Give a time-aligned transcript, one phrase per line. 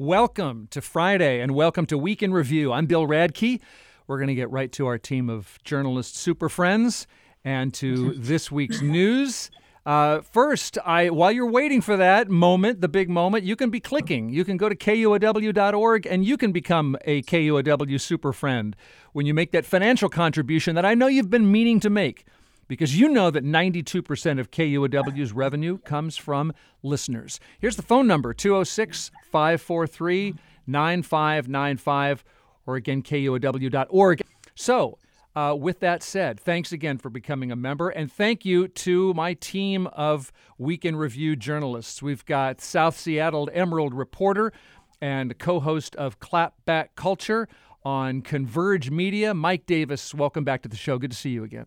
[0.00, 2.72] Welcome to Friday and welcome to Week in Review.
[2.72, 3.60] I'm Bill Radke.
[4.06, 7.06] We're going to get right to our team of journalist super friends
[7.44, 9.50] and to this week's news.
[9.84, 13.78] Uh, first, I while you're waiting for that moment, the big moment, you can be
[13.78, 14.30] clicking.
[14.30, 18.74] You can go to kuow.org and you can become a KUOW super friend
[19.12, 22.24] when you make that financial contribution that I know you've been meaning to make
[22.70, 26.52] because you know that 92% of KUOW's revenue comes from
[26.84, 27.40] listeners.
[27.58, 30.36] Here's the phone number 206 543
[30.68, 32.24] 9595
[32.66, 34.22] or again, KUOW.org.
[34.54, 34.98] So,
[35.34, 39.34] uh, with that said, thanks again for becoming a member, and thank you to my
[39.34, 42.00] team of Week in Review journalists.
[42.00, 44.52] We've got South Seattle Emerald reporter
[45.00, 47.48] and co host of Clapback Culture
[47.84, 50.14] on Converge Media, Mike Davis.
[50.14, 50.98] Welcome back to the show.
[50.98, 51.66] Good to see you again.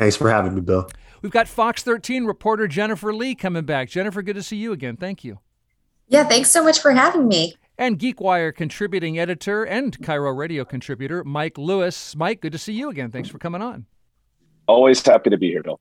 [0.00, 0.88] Thanks for having me, Bill.
[1.20, 3.90] We've got Fox 13 reporter Jennifer Lee coming back.
[3.90, 4.96] Jennifer, good to see you again.
[4.96, 5.40] Thank you.
[6.08, 7.54] Yeah, thanks so much for having me.
[7.76, 12.16] And GeekWire contributing editor and KIRO Radio contributor Mike Lewis.
[12.16, 13.10] Mike, good to see you again.
[13.10, 13.84] Thanks for coming on.
[14.66, 15.78] Always happy to be here, Bill.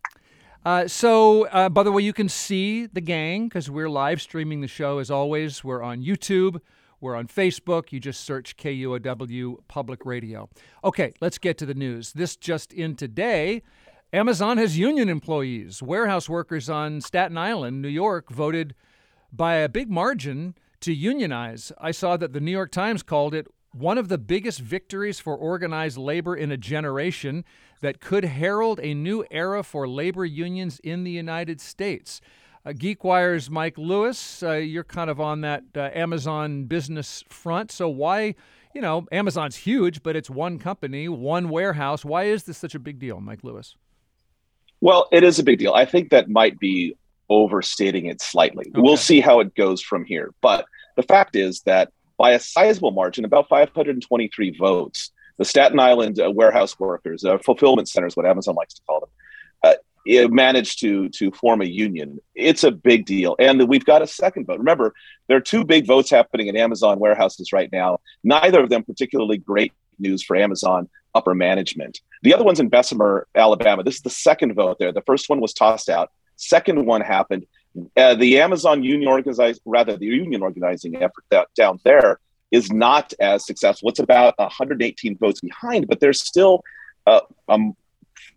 [0.66, 4.60] Uh, so, uh, by the way, you can see the gang because we're live streaming
[4.60, 5.64] the show as always.
[5.64, 6.60] We're on YouTube,
[7.00, 7.94] we're on Facebook.
[7.94, 10.50] You just search KUOW Public Radio.
[10.84, 12.12] Okay, let's get to the news.
[12.12, 13.64] This just in today.
[14.12, 15.84] Amazon has union employees.
[15.84, 18.74] Warehouse workers on Staten Island, New York, voted
[19.32, 21.72] by a big margin to unionize.
[21.78, 25.36] I saw that the New York Times called it one of the biggest victories for
[25.36, 27.46] organized labor in a generation
[27.82, 32.20] that could herald a new era for labor unions in the United States.
[32.66, 37.72] Uh, GeekWire's Mike Lewis, uh, you're kind of on that uh, Amazon business front.
[37.72, 38.34] So, why,
[38.74, 42.04] you know, Amazon's huge, but it's one company, one warehouse.
[42.04, 43.76] Why is this such a big deal, Mike Lewis?
[44.82, 45.74] Well, it is a big deal.
[45.74, 46.96] I think that might be
[47.30, 48.66] overstating it slightly.
[48.70, 48.82] Okay.
[48.82, 50.34] We'll see how it goes from here.
[50.42, 56.20] But the fact is that by a sizable margin, about 523 votes, the Staten Island
[56.20, 59.10] uh, warehouse workers, uh, fulfillment centers, what Amazon likes to call them,
[59.64, 59.76] uh,
[60.30, 62.20] managed to to form a union.
[62.36, 64.58] It's a big deal, and we've got a second vote.
[64.58, 64.94] Remember,
[65.28, 68.00] there are two big votes happening in Amazon warehouses right now.
[68.24, 72.00] Neither of them particularly great news for Amazon upper management.
[72.22, 73.84] The other one's in Bessemer, Alabama.
[73.84, 74.92] This is the second vote there.
[74.92, 76.12] The first one was tossed out.
[76.36, 77.46] Second one happened.
[77.96, 82.20] Uh, the Amazon union organizing, rather the union organizing effort that, down there
[82.52, 83.90] is not as successful.
[83.90, 86.64] It's about 118 votes behind, but there's still
[87.06, 87.76] uh, um,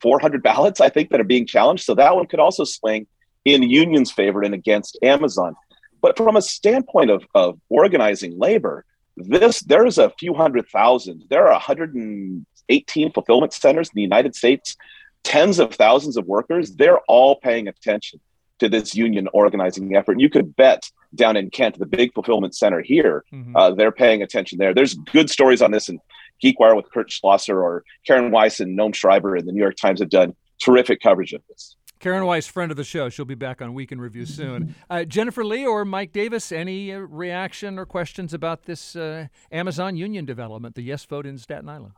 [0.00, 1.84] 400 ballots, I think, that are being challenged.
[1.84, 3.06] So that one could also swing
[3.44, 5.56] in union's favor and against Amazon.
[6.00, 8.84] But from a standpoint of, of organizing labor,
[9.16, 11.24] this there's a few hundred thousand.
[11.28, 11.60] There are
[12.68, 14.76] 118 fulfillment centers in the United States,
[15.24, 16.74] tens of thousands of workers.
[16.74, 18.20] They're all paying attention
[18.58, 20.12] to this union organizing effort.
[20.12, 23.56] And you could bet down in Kent, the big fulfillment center here, mm-hmm.
[23.56, 24.72] uh, they're paying attention there.
[24.72, 25.98] There's good stories on this in
[26.42, 30.00] GeekWire with Kurt Schlosser or Karen Weise and Noam Scheiber in the New York Times
[30.00, 31.76] have done terrific coverage of this.
[32.02, 34.74] Karen Weise, friend of the show, she'll be back on Week in Review soon.
[34.90, 39.96] Uh, Jennifer Lee or Mike Davis, any uh, reaction or questions about this uh, Amazon
[39.96, 41.92] union development, the yes vote in Staten Island?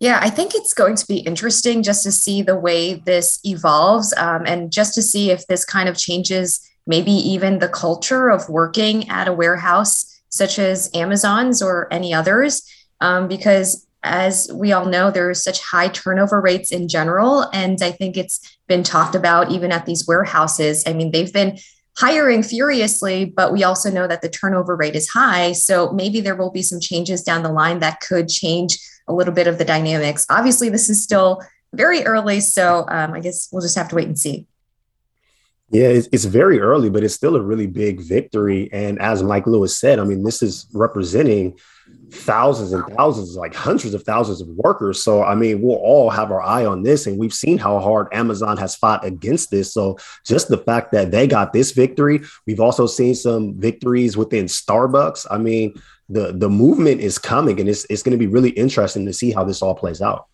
[0.00, 4.14] Yeah, I think it's going to be interesting just to see the way this evolves
[4.16, 8.48] um, and just to see if this kind of changes maybe even the culture of
[8.48, 12.62] working at a warehouse such as Amazon's or any others.
[13.02, 17.50] Um, because as we all know, there's such high turnover rates in general.
[17.52, 20.82] And I think it's been talked about even at these warehouses.
[20.86, 21.58] I mean, they've been
[21.98, 25.52] hiring furiously, but we also know that the turnover rate is high.
[25.52, 28.78] So maybe there will be some changes down the line that could change
[29.08, 30.26] a little bit of the dynamics.
[30.30, 32.40] Obviously, this is still very early.
[32.40, 34.46] So um, I guess we'll just have to wait and see.
[35.70, 38.68] Yeah, it's, it's very early, but it's still a really big victory.
[38.72, 41.56] And as Mike Lewis said, I mean, this is representing
[42.10, 45.04] thousands and thousands, like hundreds of thousands of workers.
[45.04, 47.06] So, I mean, we'll all have our eye on this.
[47.06, 49.72] And we've seen how hard Amazon has fought against this.
[49.72, 49.96] So,
[50.26, 55.28] just the fact that they got this victory, we've also seen some victories within Starbucks.
[55.30, 59.06] I mean, the, the movement is coming and it's, it's going to be really interesting
[59.06, 60.26] to see how this all plays out.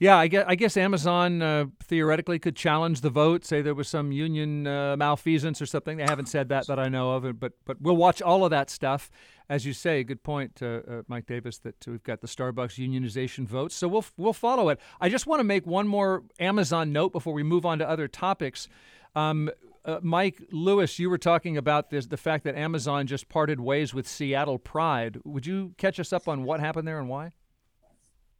[0.00, 3.86] Yeah, I guess, I guess Amazon uh, theoretically could challenge the vote, say there was
[3.86, 5.98] some union uh, malfeasance or something.
[5.98, 8.70] They haven't said that that I know of, but but we'll watch all of that
[8.70, 9.10] stuff.
[9.50, 13.46] As you say, good point, uh, uh Mike Davis, that we've got the Starbucks unionization
[13.46, 13.72] vote.
[13.72, 14.80] so we'll we'll follow it.
[15.02, 18.08] I just want to make one more Amazon note before we move on to other
[18.08, 18.68] topics.
[19.14, 19.50] Um,
[19.84, 23.94] uh, Mike Lewis, you were talking about this, the fact that Amazon just parted ways
[23.94, 25.18] with Seattle Pride.
[25.24, 27.32] Would you catch us up on what happened there and why?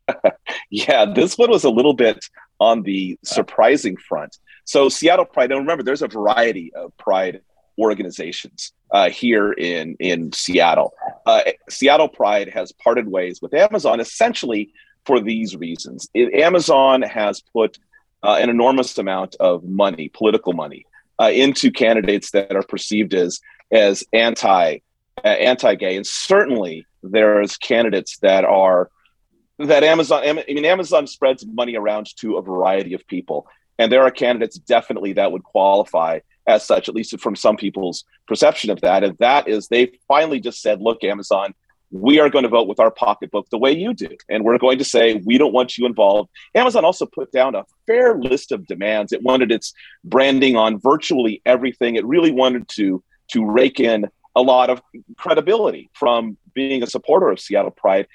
[0.70, 2.24] yeah, this one was a little bit
[2.58, 4.36] on the surprising front.
[4.64, 7.40] So Seattle Pride, and remember, there's a variety of Pride
[7.78, 10.92] organizations uh, here in in Seattle.
[11.26, 14.72] uh, Seattle Pride has parted ways with Amazon essentially
[15.06, 16.08] for these reasons.
[16.12, 17.78] It, Amazon has put
[18.22, 20.84] uh, an enormous amount of money, political money,
[21.20, 23.40] uh, into candidates that are perceived as
[23.70, 24.78] as anti
[25.24, 28.90] uh, anti-gay, and certainly there's candidates that are
[29.58, 30.22] that Amazon.
[30.24, 33.46] I mean, Amazon spreads money around to a variety of people,
[33.78, 38.04] and there are candidates definitely that would qualify as such, at least from some people's
[38.26, 39.04] perception of that.
[39.04, 41.54] And that is they finally just said, look, Amazon,
[41.90, 44.08] we are going to vote with our pocketbook the way you do.
[44.28, 46.30] And we're going to say, we don't want you involved.
[46.54, 49.12] Amazon also put down a fair list of demands.
[49.12, 49.72] It wanted its
[50.04, 51.96] branding on virtually everything.
[51.96, 53.02] It really wanted to,
[53.32, 54.06] to rake in
[54.36, 54.80] a lot of
[55.16, 58.06] credibility from being a supporter of Seattle Pride.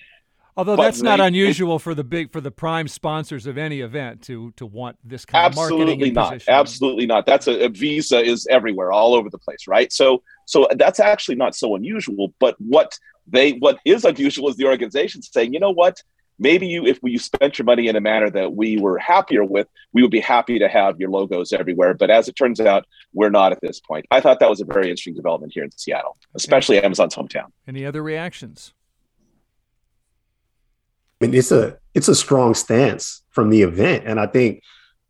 [0.58, 3.82] Although but that's they, not unusual for the big for the prime sponsors of any
[3.82, 6.54] event to to want this kind of marketing not position.
[6.54, 10.66] absolutely not that's a, a, visa is everywhere all over the place right so so
[10.78, 15.54] that's actually not so unusual but what they what is unusual is the organization saying
[15.54, 16.02] you know what?
[16.38, 19.68] Maybe you if you spent your money in a manner that we were happier with
[19.94, 21.94] we would be happy to have your logos everywhere.
[21.94, 24.06] But as it turns out we're not at this point.
[24.12, 27.52] I thought that was a very interesting development here in seattle especially amazon's hometown.
[27.68, 28.74] Any other reactions?
[31.22, 34.62] I mean, it's a it's a strong stance from the event, and I think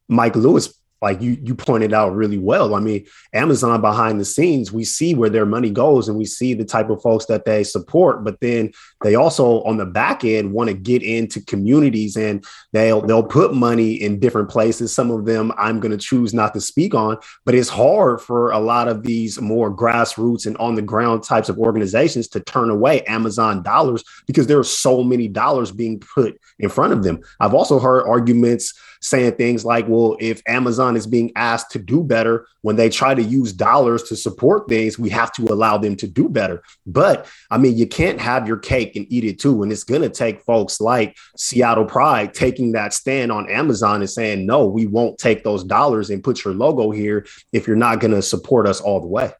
[0.08, 2.74] Mike Lewis like you you pointed out really well.
[2.74, 6.54] I mean, Amazon behind the scenes, we see where their money goes and we see
[6.54, 8.72] the type of folks that they support, but then
[9.04, 13.54] they also on the back end want to get into communities and they'll they'll put
[13.54, 14.94] money in different places.
[14.94, 18.52] Some of them I'm going to choose not to speak on, but it's hard for
[18.52, 22.70] a lot of these more grassroots and on the ground types of organizations to turn
[22.70, 27.20] away Amazon dollars because there are so many dollars being put in front of them.
[27.40, 32.04] I've also heard arguments saying things like, well, if Amazon is being asked to do
[32.04, 35.96] better when they try to use dollars to support things, we have to allow them
[35.98, 36.64] to do better.
[36.86, 39.64] But I mean, you can't have your cake and eat it too.
[39.64, 44.10] And it's going to take folks like Seattle Pride taking that stand on Amazon and
[44.10, 48.00] saying, no, we won't take those dollars and put your logo here if you're not
[48.00, 49.32] going to support us all the way.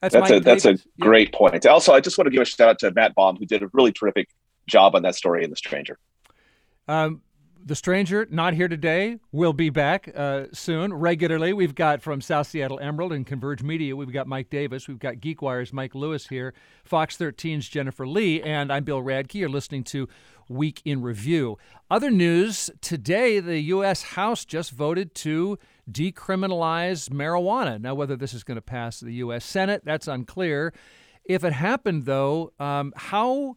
[0.00, 1.66] That's, that's a that's a great point.
[1.66, 3.70] Also, I just want to give a shout out to Matt Baume, who did a
[3.72, 4.28] really terrific
[4.66, 5.98] job on that story in The Stranger.
[6.86, 7.22] Um,
[7.66, 11.52] the Stranger, not here today, will be back uh, soon, regularly.
[11.52, 15.16] We've got from South Seattle Emerald and Converge Media, we've got Mike Davis, we've got
[15.16, 16.54] GeekWire's Mike Lewis here,
[16.84, 19.34] Fox 13's Jennifer Lee, and I'm Bill Radke.
[19.34, 20.08] You're listening to
[20.48, 21.58] Week in Review.
[21.90, 24.02] Other news today, the U.S.
[24.02, 25.58] House just voted to
[25.90, 27.80] decriminalize marijuana.
[27.80, 29.44] Now, whether this is going to pass the U.S.
[29.44, 30.72] Senate, that's unclear.
[31.24, 33.56] If it happened, though, um, how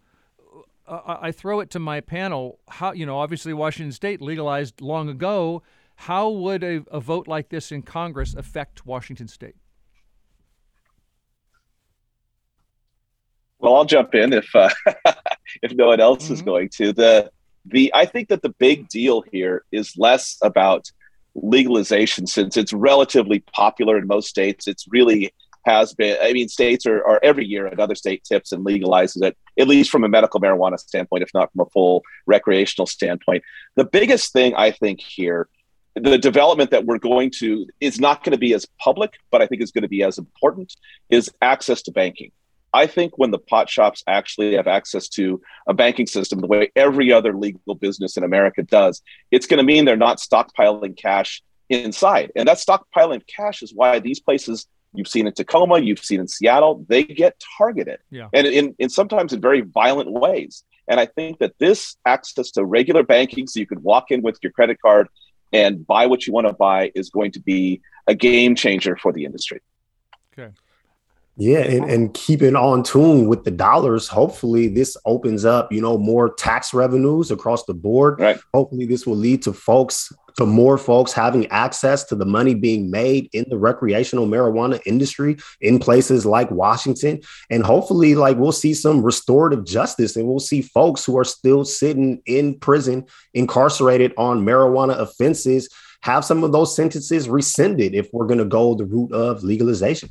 [0.90, 2.60] I throw it to my panel.
[2.68, 5.62] How you know, obviously Washington State legalized long ago.
[5.96, 9.56] How would a, a vote like this in Congress affect Washington State?
[13.60, 14.70] Well, I'll jump in if uh,
[15.62, 16.34] if no one else mm-hmm.
[16.34, 16.94] is going to.
[16.94, 17.32] The
[17.66, 20.90] the I think that the big deal here is less about
[21.36, 24.68] legalization since it's relatively popular in most states.
[24.68, 25.34] It's really
[25.66, 26.18] has been.
[26.22, 29.90] I mean, states are, are every year another state tips and legalizes it, at least
[29.90, 33.44] from a medical marijuana standpoint, if not from a full recreational standpoint.
[33.76, 35.50] The biggest thing I think here,
[35.96, 39.48] the development that we're going to is not going to be as public, but I
[39.48, 40.76] think is going to be as important,
[41.10, 42.32] is access to banking.
[42.72, 46.72] I think when the pot shops actually have access to a banking system the way
[46.76, 51.42] every other legal business in America does, it's going to mean they're not stockpiling cash
[51.70, 52.32] inside.
[52.36, 56.28] And that stockpiling cash is why these places You've seen in Tacoma, you've seen in
[56.28, 58.00] Seattle, they get targeted.
[58.10, 58.30] Yeah.
[58.34, 60.64] And in, in sometimes in very violent ways.
[60.88, 64.40] And I think that this access to regular banking, so you could walk in with
[64.42, 65.08] your credit card
[65.54, 69.14] and buy what you want to buy, is going to be a game changer for
[69.14, 69.62] the industry.
[70.34, 70.52] Okay.
[71.42, 74.10] Yeah, and, and keeping on tune with the dollars.
[74.10, 78.20] Hopefully, this opens up, you know, more tax revenues across the board.
[78.20, 78.38] Right.
[78.54, 82.90] Hopefully, this will lead to folks, to more folks having access to the money being
[82.90, 87.20] made in the recreational marijuana industry in places like Washington.
[87.50, 91.66] And hopefully, like we'll see some restorative justice and we'll see folks who are still
[91.66, 95.68] sitting in prison, incarcerated on marijuana offenses,
[96.04, 100.08] have some of those sentences rescinded if we're going to go the route of legalization.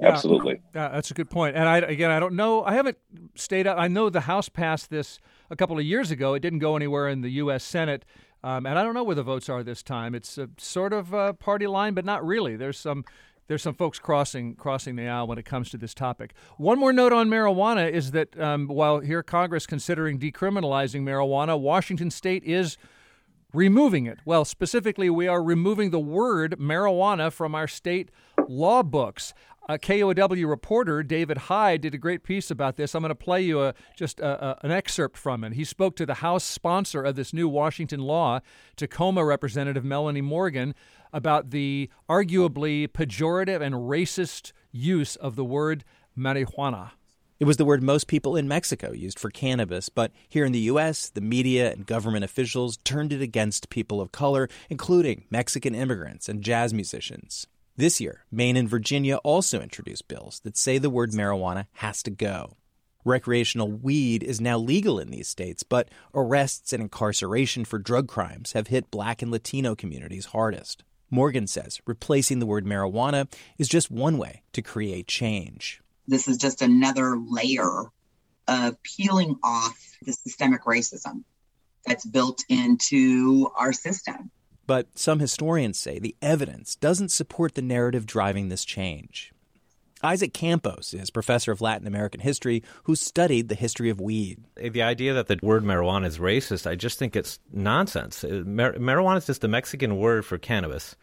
[0.00, 0.60] Yeah, Absolutely.
[0.74, 1.54] Yeah, that's a good point.
[1.54, 2.64] And I again, I don't know.
[2.64, 2.98] I haven't
[3.36, 3.78] stayed up.
[3.78, 6.34] I know the House passed this a couple of years ago.
[6.34, 7.62] It didn't go anywhere in the U.S.
[7.62, 8.04] Senate,
[8.42, 10.14] um, and I don't know where the votes are this time.
[10.14, 12.56] It's a sort of a party line, but not really.
[12.56, 13.04] There's some
[13.48, 16.34] there's some folks crossing crossing the aisle when it comes to this topic.
[16.56, 22.10] One more note on marijuana is that um, while here Congress considering decriminalizing marijuana, Washington
[22.10, 22.78] State is
[23.52, 24.18] removing it.
[24.24, 28.10] Well, specifically, we are removing the word marijuana from our state
[28.48, 29.34] law books.
[29.68, 32.94] Uh, a KUOW reporter, David Hyde, did a great piece about this.
[32.94, 35.52] I'm going to play you a, just a, a, an excerpt from it.
[35.52, 38.40] He spoke to the House sponsor of this new Washington law,
[38.76, 40.74] Tacoma Representative Melanie Morgan,
[41.12, 45.84] about the arguably pejorative and racist use of the word
[46.16, 46.92] marijuana.
[47.38, 50.58] It was the word most people in Mexico used for cannabis, but here in the
[50.60, 56.28] U.S., the media and government officials turned it against people of color, including Mexican immigrants
[56.28, 57.46] and jazz musicians.
[57.80, 62.10] This year, Maine and Virginia also introduced bills that say the word marijuana has to
[62.10, 62.58] go.
[63.06, 68.52] Recreational weed is now legal in these states, but arrests and incarceration for drug crimes
[68.52, 70.84] have hit black and Latino communities hardest.
[71.08, 75.80] Morgan says replacing the word marijuana is just one way to create change.
[76.06, 77.84] This is just another layer
[78.46, 81.24] of peeling off the systemic racism
[81.86, 84.30] that's built into our system.
[84.70, 89.32] But some historians say the evidence doesn't support the narrative driving this change.
[90.00, 94.44] Isaac Campos is professor of Latin American history who studied the history of weed.
[94.54, 98.22] The idea that the word marijuana is racist, I just think it's nonsense.
[98.22, 100.94] Uh, mar- marijuana is just the Mexican word for cannabis,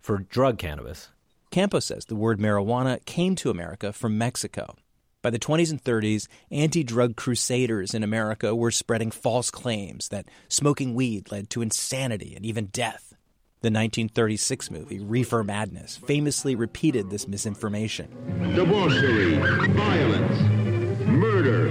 [0.00, 1.10] for drug cannabis.
[1.52, 4.74] Campos says the word marijuana came to America from Mexico.
[5.22, 10.26] By the 20s and 30s, anti drug crusaders in America were spreading false claims that
[10.48, 13.11] smoking weed led to insanity and even death.
[13.62, 18.08] The 1936 movie, Reefer Madness, famously repeated this misinformation.
[18.56, 19.36] Debauchery,
[19.68, 20.40] violence,
[21.06, 21.68] murder.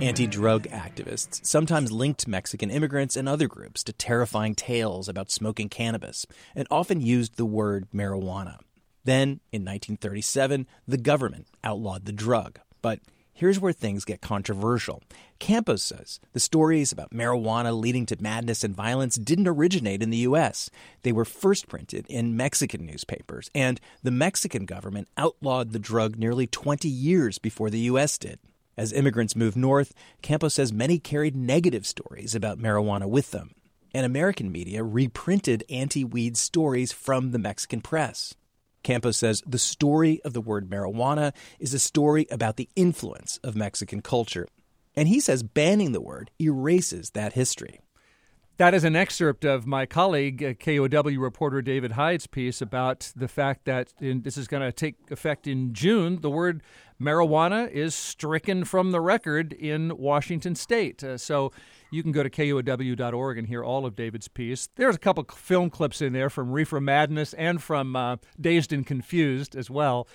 [0.00, 5.68] Anti drug activists sometimes linked Mexican immigrants and other groups to terrifying tales about smoking
[5.68, 6.24] cannabis
[6.54, 8.56] and often used the word marijuana.
[9.04, 12.58] Then, in 1937, the government outlawed the drug.
[12.80, 13.00] But
[13.38, 15.02] Here's where things get controversial.
[15.38, 20.24] Campos says the stories about marijuana leading to madness and violence didn't originate in the
[20.28, 20.70] U.S.
[21.02, 26.46] They were first printed in Mexican newspapers, and the Mexican government outlawed the drug nearly
[26.46, 28.16] 20 years before the U.S.
[28.16, 28.38] did.
[28.74, 33.54] As immigrants moved north, Campos says many carried negative stories about marijuana with them,
[33.92, 38.34] and American media reprinted anti weed stories from the Mexican press.
[38.86, 43.56] Campos says the story of the word marijuana is a story about the influence of
[43.56, 44.46] Mexican culture.
[44.94, 47.80] And he says banning the word erases that history.
[48.58, 53.26] That is an excerpt of my colleague, uh, KUOW reporter David Hyde's piece about the
[53.26, 56.20] fact that in, this is going to take effect in June.
[56.20, 56.62] The word
[57.00, 61.02] marijuana is stricken from the record in Washington state.
[61.02, 61.52] Uh, so
[61.90, 64.68] you can go to KUOW.org and hear all of David's piece.
[64.76, 68.86] There's a couple film clips in there from Reefer Madness and from uh, Dazed and
[68.86, 70.08] Confused as well.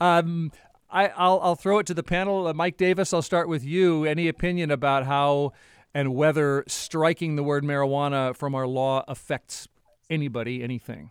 [0.00, 0.52] Um,
[0.90, 2.46] I, will throw it to the panel.
[2.46, 4.04] Uh, Mike Davis, I'll start with you.
[4.04, 5.52] Any opinion about how
[5.94, 9.66] and whether striking the word marijuana from our law affects
[10.10, 11.10] anybody, anything.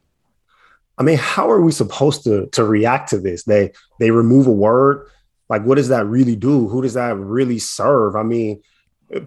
[0.97, 3.43] I mean, how are we supposed to to react to this?
[3.43, 5.07] They they remove a word.
[5.49, 6.67] Like, what does that really do?
[6.67, 8.15] Who does that really serve?
[8.15, 8.61] I mean,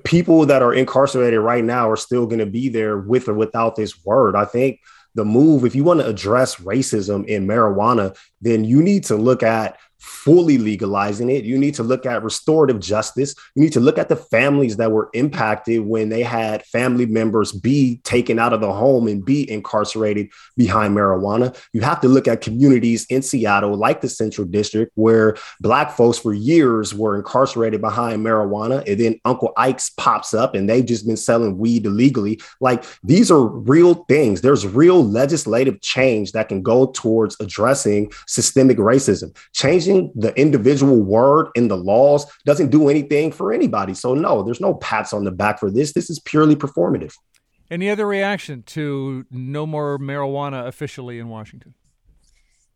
[0.04, 3.76] people that are incarcerated right now are still going to be there with or without
[3.76, 4.34] this word.
[4.34, 4.80] I think
[5.14, 9.42] the move, if you want to address racism in marijuana, then you need to look
[9.42, 11.44] at fully legalizing it.
[11.44, 13.34] You need to look at restorative justice.
[13.54, 17.52] You need to look at the families that were impacted when they had family members
[17.52, 21.56] be taken out of the home and be incarcerated behind marijuana.
[21.72, 26.18] You have to look at communities in Seattle, like the Central District, where Black folks
[26.18, 28.86] for years were incarcerated behind marijuana.
[28.88, 32.40] And then Uncle Ike's pops up and they've just been selling weed illegally.
[32.60, 34.40] Like these are real things.
[34.40, 39.36] There's real legislative change that can go towards addressing systemic racism.
[39.52, 43.94] Changing changing the individual word in the laws doesn't do anything for anybody.
[43.94, 45.92] So, no, there's no pats on the back for this.
[45.92, 47.14] This is purely performative.
[47.70, 51.74] Any other reaction to no more marijuana officially in Washington?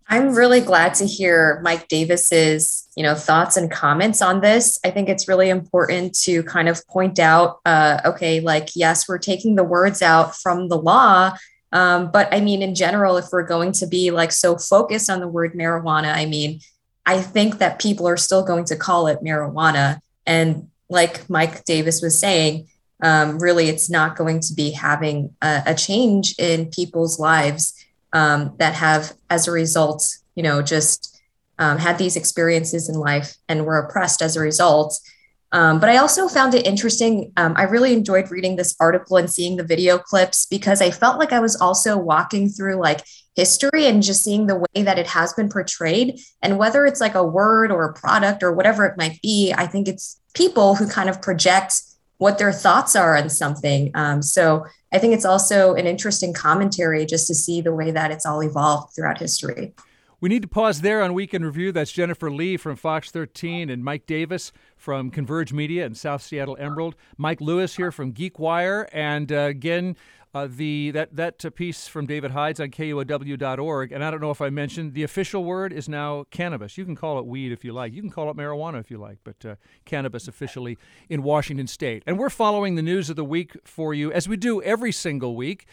[0.09, 4.79] I'm really glad to hear Mike Davis's, you know, thoughts and comments on this.
[4.85, 9.19] I think it's really important to kind of point out, uh, okay, like yes, we're
[9.19, 11.33] taking the words out from the law,
[11.73, 15.21] um, but I mean, in general, if we're going to be like so focused on
[15.21, 16.61] the word marijuana, I mean,
[17.07, 20.01] I think that people are still going to call it marijuana.
[20.27, 22.69] And like Mike Davis was saying,
[23.03, 27.75] um, really, it's not going to be having a, a change in people's lives
[28.13, 31.21] um, that have, as a result, you know, just
[31.59, 34.99] um, had these experiences in life and were oppressed as a result.
[35.53, 37.31] Um, but I also found it interesting.
[37.37, 41.19] Um, I really enjoyed reading this article and seeing the video clips because I felt
[41.19, 43.05] like I was also walking through like
[43.37, 46.19] history and just seeing the way that it has been portrayed.
[46.43, 49.67] And whether it's like a word or a product or whatever it might be, I
[49.67, 51.75] think it's people who kind of project
[52.17, 53.91] what their thoughts are on something.
[53.95, 58.11] Um, so I think it's also an interesting commentary just to see the way that
[58.11, 59.75] it's all evolved throughout history.
[60.21, 61.73] We need to pause there on Week in Review.
[61.73, 66.57] That's Jennifer Lee from Fox 13 and Mike Davis from Converge Media and South Seattle
[66.59, 66.97] Emerald.
[67.17, 68.89] Mike Lewis here from GeekWire.
[68.93, 69.97] And uh, again,
[70.35, 74.41] uh, the that that piece from David Hyde's on KUOW.org, and I don't know if
[74.41, 76.77] I mentioned the official word is now cannabis.
[76.77, 77.93] You can call it weed if you like.
[77.93, 82.03] You can call it marijuana if you like, but uh, cannabis officially in Washington State.
[82.07, 85.37] And we're following the news of the week for you as we do every single
[85.37, 85.67] week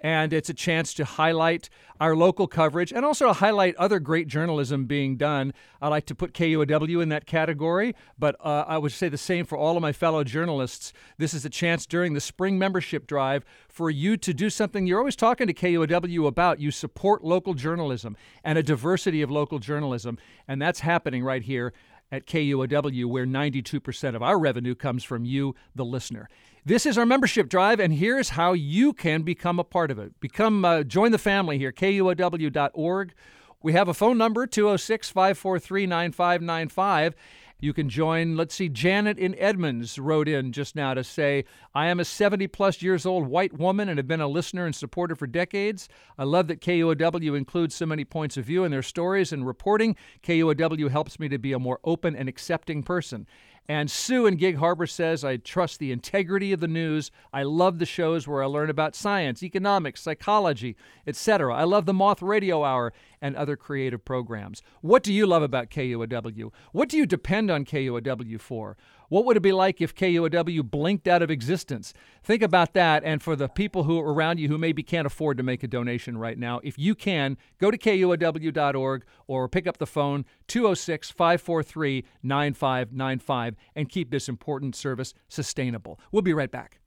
[0.00, 1.68] and it's a chance to highlight
[2.00, 5.52] our local coverage and also to highlight other great journalism being done.
[5.82, 9.44] I like to put KUOW in that category, but uh, I would say the same
[9.44, 10.94] for all of my fellow journalists.
[11.18, 14.98] This is a chance during the spring membership drive for you to do something you're
[14.98, 16.60] always talking to KUOW about.
[16.60, 21.74] You support local journalism and a diversity of local journalism, and that's happening right here
[22.12, 26.28] at KUOW, where 92% of our revenue comes from you, the listener.
[26.64, 30.20] This is our membership drive, and here's how you can become a part of it.
[30.20, 33.14] Become uh, join the family here, kuow.org.
[33.62, 37.14] We have a phone number 206 543 9595.
[37.62, 38.36] You can join.
[38.36, 42.46] Let's see, Janet in Edmonds wrote in just now to say, I am a 70
[42.48, 45.88] plus years old white woman and have been a listener and supporter for decades.
[46.18, 49.96] I love that KUOW includes so many points of view in their stories and reporting.
[50.22, 53.26] KUOW helps me to be a more open and accepting person.
[53.68, 57.12] And Sue in Gig Harbor says, I trust the integrity of the news.
[57.32, 60.76] I love the shows where I learn about science, economics, psychology,
[61.06, 61.54] etc.
[61.54, 64.60] I love the Moth Radio Hour and other creative programs.
[64.80, 66.50] What do you love about KUOW?
[66.72, 68.76] What do you depend on KUOW for?
[69.10, 71.92] What would it be like if KUOW blinked out of existence?
[72.22, 73.02] Think about that.
[73.04, 75.68] And for the people who are around you who maybe can't afford to make a
[75.68, 81.10] donation right now, if you can, go to KUOW.org or pick up the phone 206
[81.10, 85.98] 543 9595 and keep this important service sustainable.
[86.12, 86.79] We'll be right back.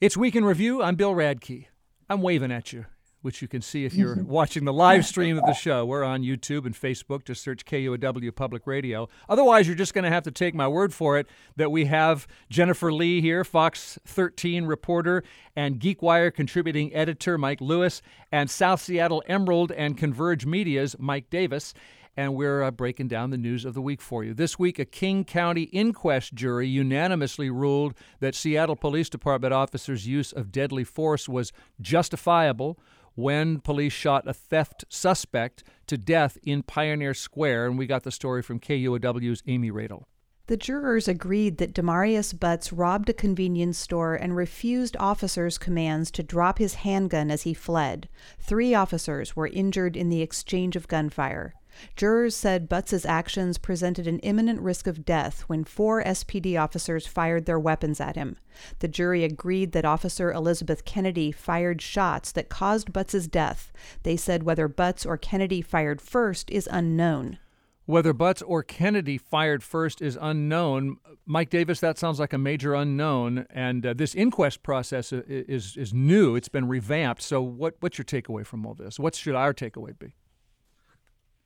[0.00, 0.82] It's Week in Review.
[0.82, 1.66] I'm Bill Radke.
[2.08, 2.86] I'm waving at you,
[3.20, 5.84] which you can see if you're watching the live stream of the show.
[5.84, 7.26] We're on YouTube and Facebook.
[7.26, 9.10] Just search KUOW Public Radio.
[9.28, 12.26] Otherwise, you're just going to have to take my word for it that we have
[12.48, 15.22] Jennifer Lee here, Fox 13 reporter,
[15.54, 18.00] and GeekWire contributing editor Mike Lewis,
[18.32, 21.74] and South Seattle Emerald and Converge Media's Mike Davis
[22.20, 24.34] and we're uh, breaking down the news of the week for you.
[24.34, 30.30] This week, a King County inquest jury unanimously ruled that Seattle Police Department officers' use
[30.30, 32.78] of deadly force was justifiable
[33.14, 37.68] when police shot a theft suspect to death in Pioneer Square.
[37.68, 40.04] And we got the story from KUOW's Amy Radil.
[40.46, 46.22] The jurors agreed that Damarius Butts robbed a convenience store and refused officers' commands to
[46.22, 48.10] drop his handgun as he fled.
[48.38, 51.54] Three officers were injured in the exchange of gunfire.
[51.96, 57.46] Jurors said Butts's actions presented an imminent risk of death when four SPD officers fired
[57.46, 58.36] their weapons at him.
[58.80, 63.72] The jury agreed that Officer Elizabeth Kennedy fired shots that caused Butts's death.
[64.02, 67.38] They said whether Butts or Kennedy fired first is unknown.
[67.86, 70.98] Whether Butts or Kennedy fired first is unknown.
[71.26, 73.46] Mike Davis, that sounds like a major unknown.
[73.50, 76.36] And uh, this inquest process is, is, is new.
[76.36, 77.20] It's been revamped.
[77.20, 79.00] So, what, what's your takeaway from all this?
[79.00, 80.14] What should our takeaway be?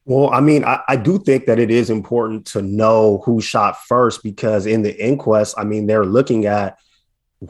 [0.06, 3.80] Well, I mean, I, I, do think that it is important to know who shot
[3.86, 6.78] first because in the inquest, I mean, they're looking at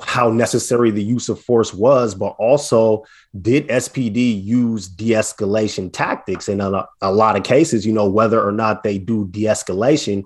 [0.01, 3.05] how necessary the use of force was, but also
[3.41, 6.49] did SPD use de escalation tactics?
[6.49, 10.25] In a, a lot of cases, you know, whether or not they do de escalation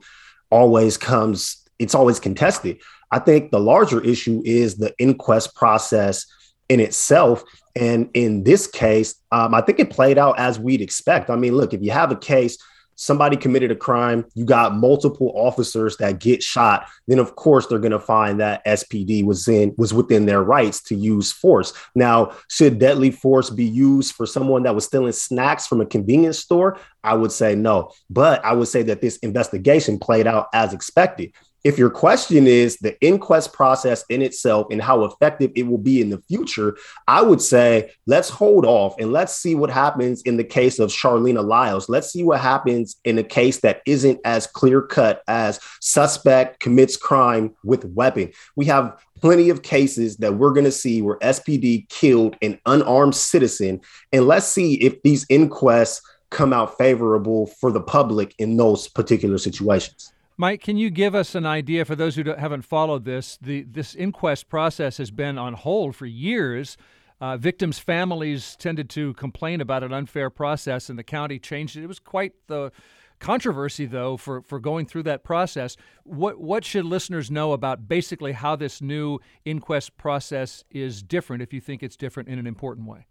[0.50, 2.78] always comes, it's always contested.
[3.10, 6.26] I think the larger issue is the inquest process
[6.68, 7.44] in itself
[7.78, 11.30] and in this case, um, I think it played out as we'd expect.
[11.30, 12.58] I mean, look, if you have a case,
[12.96, 17.78] somebody committed a crime, you got multiple officers that get shot, then of course they're
[17.78, 21.72] going to find that SPD was in was within their rights to use force.
[21.94, 26.40] Now, should deadly force be used for someone that was stealing snacks from a convenience
[26.40, 26.80] store?
[27.04, 27.92] I would say no.
[28.10, 31.32] But I would say that this investigation played out as expected
[31.68, 36.00] if your question is the inquest process in itself and how effective it will be
[36.00, 40.38] in the future, I would say let's hold off and let's see what happens in
[40.38, 41.90] the case of Charleena Lyles.
[41.90, 46.96] Let's see what happens in a case that isn't as clear cut as suspect commits
[46.96, 48.32] crime with weapon.
[48.56, 53.14] We have plenty of cases that we're going to see where SPD killed an unarmed
[53.14, 53.82] citizen.
[54.10, 56.00] And let's see if these inquests
[56.30, 60.14] come out favorable for the public in those particular situations.
[60.40, 63.36] Mike, can you give us an idea for those who haven't followed this?
[63.42, 66.76] The this inquest process has been on hold for years.
[67.20, 71.82] Uh, victims' families tended to complain about an unfair process, and the county changed it.
[71.82, 72.70] It was quite the
[73.18, 75.76] controversy, though, for, for going through that process.
[76.04, 81.42] What what should listeners know about basically how this new inquest process is different?
[81.42, 83.08] If you think it's different in an important way.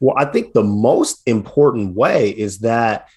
[0.00, 3.08] Well, I think the most important way is that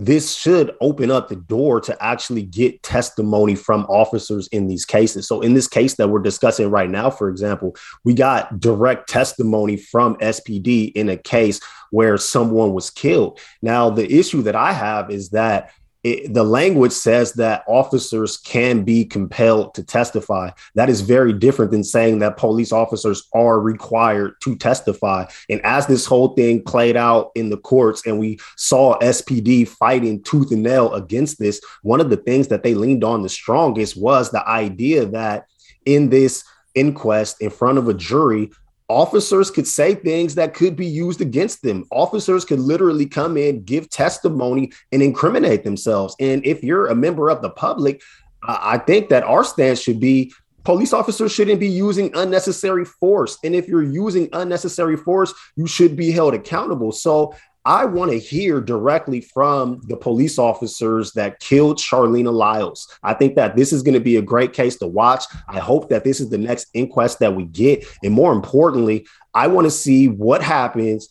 [0.00, 5.28] this should open up the door to actually get testimony from officers in these cases.
[5.28, 9.76] So, in this case that we're discussing right now, for example, we got direct testimony
[9.76, 11.60] from SPD in a case
[11.90, 13.38] where someone was killed.
[13.60, 15.70] Now, the issue that I have is that
[16.02, 20.50] it, the language says that officers can be compelled to testify.
[20.74, 25.26] That is very different than saying that police officers are required to testify.
[25.50, 30.22] And as this whole thing played out in the courts and we saw SPD fighting
[30.22, 33.96] tooth and nail against this, one of the things that they leaned on the strongest
[33.96, 35.46] was the idea that
[35.84, 38.50] in this inquest in front of a jury,
[38.90, 41.86] officers could say things that could be used against them.
[41.90, 46.16] Officers could literally come in, give testimony, and incriminate themselves.
[46.18, 48.02] And if you're a member of the public,
[48.42, 50.32] I think that our stance should be
[50.64, 53.38] police officers shouldn't be using unnecessary force.
[53.44, 56.92] And if you're using unnecessary force, you should be held accountable.
[56.92, 62.88] So I want to hear directly from the police officers that killed Charleena Lyles.
[63.02, 65.24] I think that this is going to be a great case to watch.
[65.46, 67.84] I hope that this is the next inquest that we get.
[68.02, 71.06] And more importantly, I want to see what happens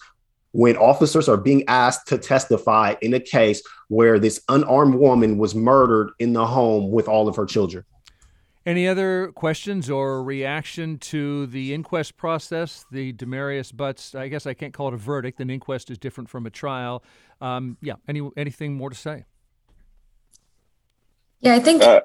[0.51, 5.53] when officers are being asked to testify in a case where this unarmed woman was
[5.53, 7.83] murdered in the home with all of her children.
[8.65, 12.85] Any other questions or reaction to the inquest process?
[12.91, 15.39] The Damarius Butts, I guess I can't call it a verdict.
[15.39, 17.03] An inquest is different from a trial.
[17.41, 19.25] Um, yeah, any anything more to say?
[21.39, 21.81] Yeah, I think.
[21.81, 22.01] Uh,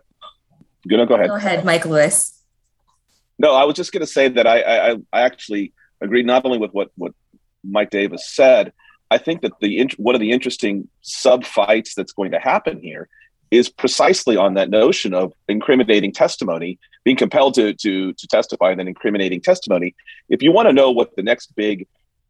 [0.89, 1.29] gonna go ahead.
[1.29, 2.41] Go ahead, Mike Lewis.
[3.39, 6.59] No, I was just going to say that I, I, I actually agree not only
[6.59, 7.13] with what, what
[7.65, 8.73] Mike Davis said.
[9.11, 13.09] I think that the one of the interesting sub fights that's going to happen here
[13.55, 18.81] is precisely on that notion of incriminating testimony, being compelled to to to testify and
[18.81, 19.95] then incriminating testimony.
[20.29, 21.87] If you want to know what the next big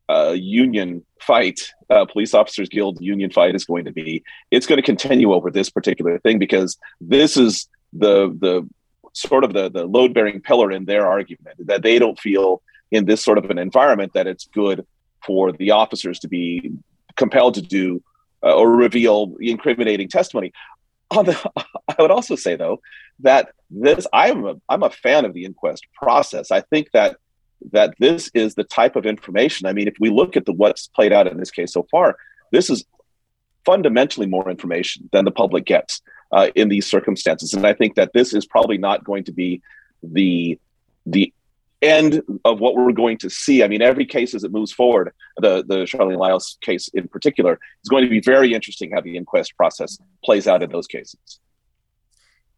[0.09, 4.77] uh, union fight, uh, police officers guild union fight is going to be, it's going
[4.77, 8.69] to continue over this particular thing because this is the the
[9.13, 13.07] sort of the the load bearing pillar in their argument that they don't feel in
[13.07, 14.87] this sort of an environment that it's good
[15.25, 16.73] for the officers to be
[17.17, 18.03] compelled to do
[18.43, 20.53] uh, or reveal incriminating testimony on
[21.11, 21.53] the,
[21.89, 22.81] I would also say though
[23.21, 26.51] that this I'm a, I'm a fan of the inquest process.
[26.51, 27.17] I think that
[27.73, 29.67] that this is the type of information.
[29.67, 32.17] I mean, if we look at the what's played out in this case so far,
[32.53, 32.85] this is
[33.65, 38.13] fundamentally more information than the public gets uh, in these circumstances, and I think that
[38.13, 39.63] this is probably not going to be
[40.03, 40.59] the
[41.07, 41.33] the
[41.83, 43.63] end of what we're going to see.
[43.63, 47.59] I mean, every case as it moves forward, the the Charleena Lyles case in particular,
[47.83, 51.41] is going to be very interesting how the inquest process plays out in those cases.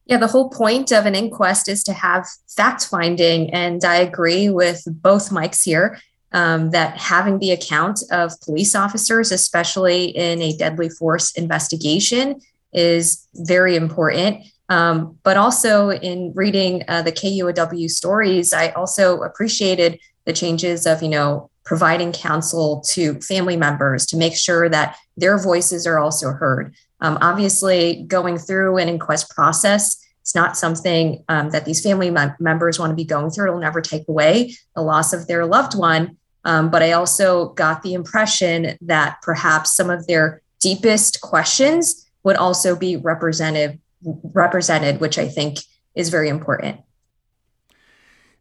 [0.06, 4.48] Yeah, the whole point of an inquest is to have fact finding, and I agree
[4.48, 5.98] with both Mikes here.
[6.32, 12.40] Um, that having the account of police officers, especially in a deadly force investigation,
[12.72, 14.44] is very important.
[14.68, 21.02] Um, but also in reading uh, the KUOW stories, I also appreciated the changes of,
[21.02, 26.30] you know, providing counsel to family members to make sure that their voices are also
[26.30, 26.74] heard.
[27.00, 32.34] Um, obviously, going through an inquest process, it's not something um, that these family mem-
[32.40, 33.48] members want to be going through.
[33.48, 36.16] It'll never take away the loss of their loved one.
[36.44, 42.36] Um, but I also got the impression that perhaps some of their deepest questions would
[42.36, 43.80] also be represented
[44.34, 45.58] represented, which I think
[45.94, 46.80] is very important.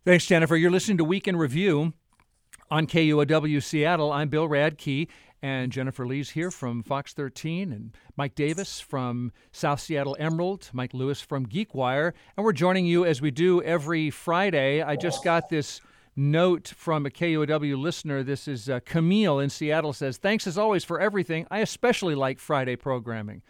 [0.06, 0.56] Thanks, Jennifer.
[0.56, 1.94] You're listening to Week in Review
[2.70, 4.12] on KUOW Seattle.
[4.12, 5.08] I'm Bill Radke,
[5.42, 10.94] and Jennifer Lee's here from Fox 13, and Mike Davis from South Seattle Emerald, Mike
[10.94, 14.82] Lewis from GeekWire, and we're joining you as we do every Friday.
[14.82, 15.82] I just got this
[16.16, 18.24] note from a KUOW listener.
[18.24, 21.48] This is uh, Camille in Seattle says, Thanks as always for everything.
[21.50, 23.42] I especially like Friday programming.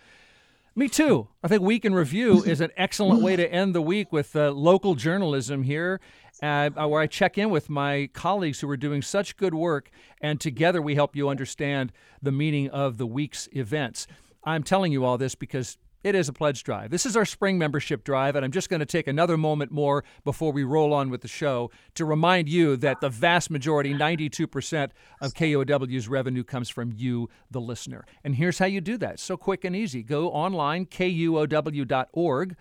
[0.78, 1.30] Me too.
[1.42, 4.52] I think Week in Review is an excellent way to end the week with uh,
[4.52, 6.02] local journalism here,
[6.44, 10.40] uh, where I check in with my colleagues who are doing such good work, and
[10.40, 14.06] together we help you understand the meaning of the week's events.
[14.44, 16.92] I'm telling you all this because it is a pledge drive.
[16.92, 20.04] This is our spring membership drive, and I'm just going to take another moment more
[20.24, 24.92] before we roll on with the show to remind you that the vast majority, 92%
[25.20, 28.06] of KUOW's revenue comes from you, the listener.
[28.24, 29.20] And here's how you do that.
[29.20, 30.04] so quick and easy.
[30.04, 32.56] Go online, kuow.org,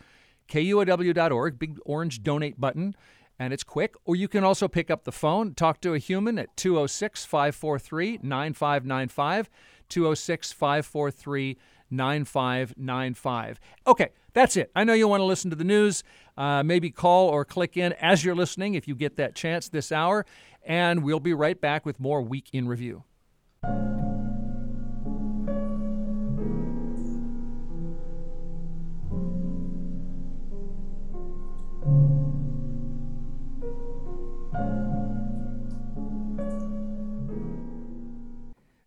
[0.49, 2.97] kuow.org, big orange donate button
[3.39, 3.95] and it's quick.
[4.05, 8.21] Or you can also pick up the phone, talk to a human at 206 543
[8.23, 9.51] 9595,
[9.89, 11.59] 206 543
[11.91, 13.61] 9595.
[13.87, 14.71] Okay, that's it.
[14.75, 16.05] I know you want to listen to the news.
[16.37, 19.93] Uh, maybe call or click in as you're listening if you get that chance this
[19.93, 20.27] hour.
[20.65, 23.05] And we'll be right back with more Week in Review.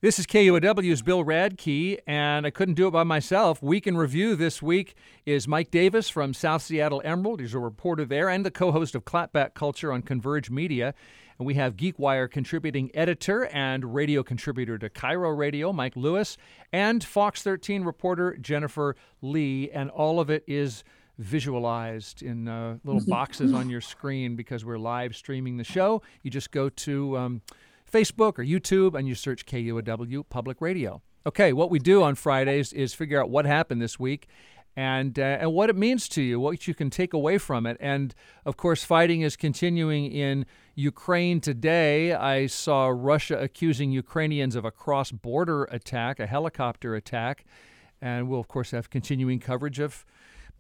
[0.08, 3.62] This is KUOW's Bill Radke, and I couldn't do it by myself.
[3.62, 7.42] Week in Review this week is Mike Davis from South Seattle Emerald.
[7.42, 10.94] He's a reporter there and the co host of Clapback Culture on Converge Media.
[11.38, 16.38] And we have GeekWire contributing editor and radio contributor to KIRO Radio, Mike Lewis,
[16.72, 19.70] and Fox 13 reporter Jennifer Lee.
[19.72, 20.86] And all of it is
[21.18, 26.02] visualized in uh, little boxes on your screen because we're live streaming the show.
[26.24, 27.18] You just go to.
[27.18, 27.42] Um,
[27.92, 31.02] Facebook or YouTube, and you search KUOW Public Radio.
[31.26, 34.28] Okay, what we do on Fridays is figure out what happened this week
[34.78, 37.76] and uh, and what it means to you, what you can take away from it.
[37.80, 38.14] And
[38.46, 40.46] of course, fighting is continuing in
[40.76, 42.14] Ukraine today.
[42.14, 47.44] I saw Russia accusing Ukrainians of a cross-border attack, a helicopter attack,
[48.02, 50.06] and we'll of course have continuing coverage of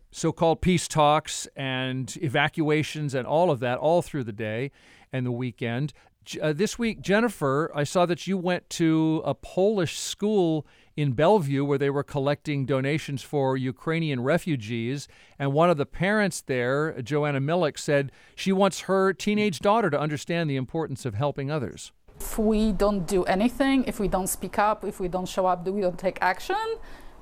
[0.10, 4.72] so-called peace talks and evacuations and all of that all through the day
[5.14, 5.94] and the weekend
[6.42, 11.64] uh, this week, Jennifer, I saw that you went to a Polish school in Bellevue
[11.64, 15.08] where they were collecting donations for Ukrainian refugees.
[15.38, 20.00] And one of the parents there, Joanna Milik, said she wants her teenage daughter to
[20.00, 21.92] understand the importance of helping others.
[22.20, 25.68] If we don't do anything, if we don't speak up, if we don't show up,
[25.68, 26.66] if we don't take action,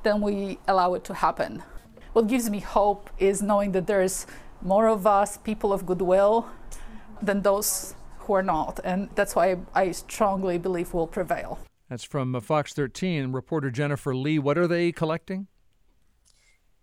[0.03, 1.61] then we allow it to happen.
[2.13, 4.25] What gives me hope is knowing that there's
[4.61, 6.47] more of us, people of goodwill,
[7.21, 7.93] than those
[8.25, 8.79] who are not.
[8.83, 11.59] And that's why I strongly believe will prevail.
[11.89, 13.31] That's from uh, Fox 13.
[13.31, 14.39] Reporter Jennifer Lee.
[14.39, 15.47] What are they collecting?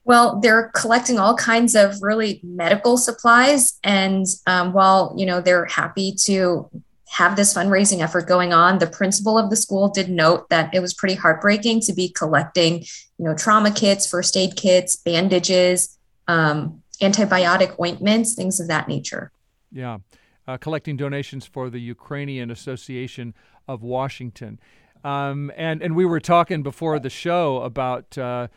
[0.04, 3.78] Well, they're collecting all kinds of really medical supplies.
[3.84, 6.68] And um, while, you know, they're happy to
[7.08, 10.80] have this fundraising effort going on, the principal of the school did note that it
[10.80, 16.82] was pretty heartbreaking to be collecting, you know, trauma kits, first aid kits, bandages, um,
[17.00, 19.30] antibiotic ointments, things of that nature.
[19.70, 19.98] Yeah
[20.46, 23.34] uh, collecting donations for the Ukrainian Association
[23.68, 24.58] of Washington.
[25.04, 28.48] Um, and and we were talking before the show about uh,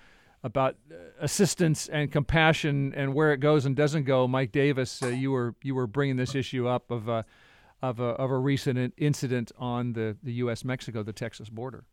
[0.43, 0.75] about
[1.19, 4.27] assistance and compassion and where it goes and doesn't go.
[4.27, 7.25] Mike Davis, uh, you were you were bringing this issue up of a
[7.81, 10.63] of a, of a recent incident on the the U.S.
[10.63, 11.85] Mexico the Texas border.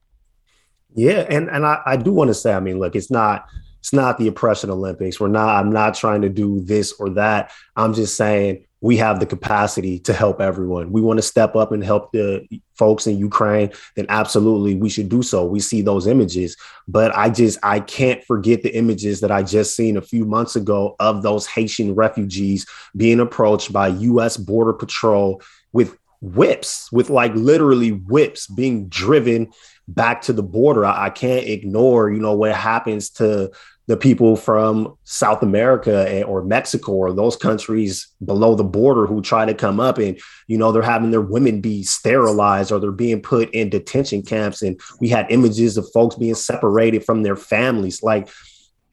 [0.95, 3.47] Yeah, and and I, I do want to say, I mean, look, it's not
[3.79, 5.19] it's not the oppression Olympics.
[5.19, 5.57] We're not.
[5.57, 7.51] I'm not trying to do this or that.
[7.75, 10.91] I'm just saying we have the capacity to help everyone.
[10.91, 15.09] We want to step up and help the folks in Ukraine, then absolutely we should
[15.09, 15.47] do so.
[15.47, 16.57] We see those images,
[16.89, 20.57] but I just I can't forget the images that I just seen a few months
[20.57, 22.67] ago of those Haitian refugees
[22.97, 25.41] being approached by US border patrol
[25.73, 29.53] with whips, with like literally whips being driven
[29.87, 30.85] back to the border.
[30.85, 33.53] I, I can't ignore, you know, what happens to
[33.87, 39.45] the people from South America or Mexico or those countries below the border who try
[39.45, 43.21] to come up and you know they're having their women be sterilized or they're being
[43.21, 48.03] put in detention camps and we had images of folks being separated from their families
[48.03, 48.29] like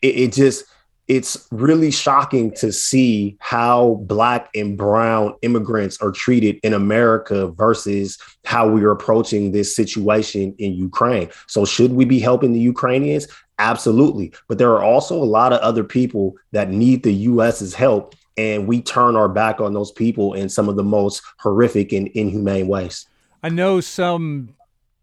[0.02, 0.66] it, it just
[1.10, 8.20] it's really shocking to see how black and brown immigrants are treated in America versus
[8.46, 11.28] how we are approaching this situation in Ukraine.
[11.48, 13.28] So should we be helping the Ukrainians?
[13.60, 14.32] Absolutely.
[14.48, 18.16] But there are also a lot of other people that need the US's help.
[18.38, 22.08] And we turn our back on those people in some of the most horrific and
[22.10, 23.06] inhumane ways.
[23.44, 24.56] I know some,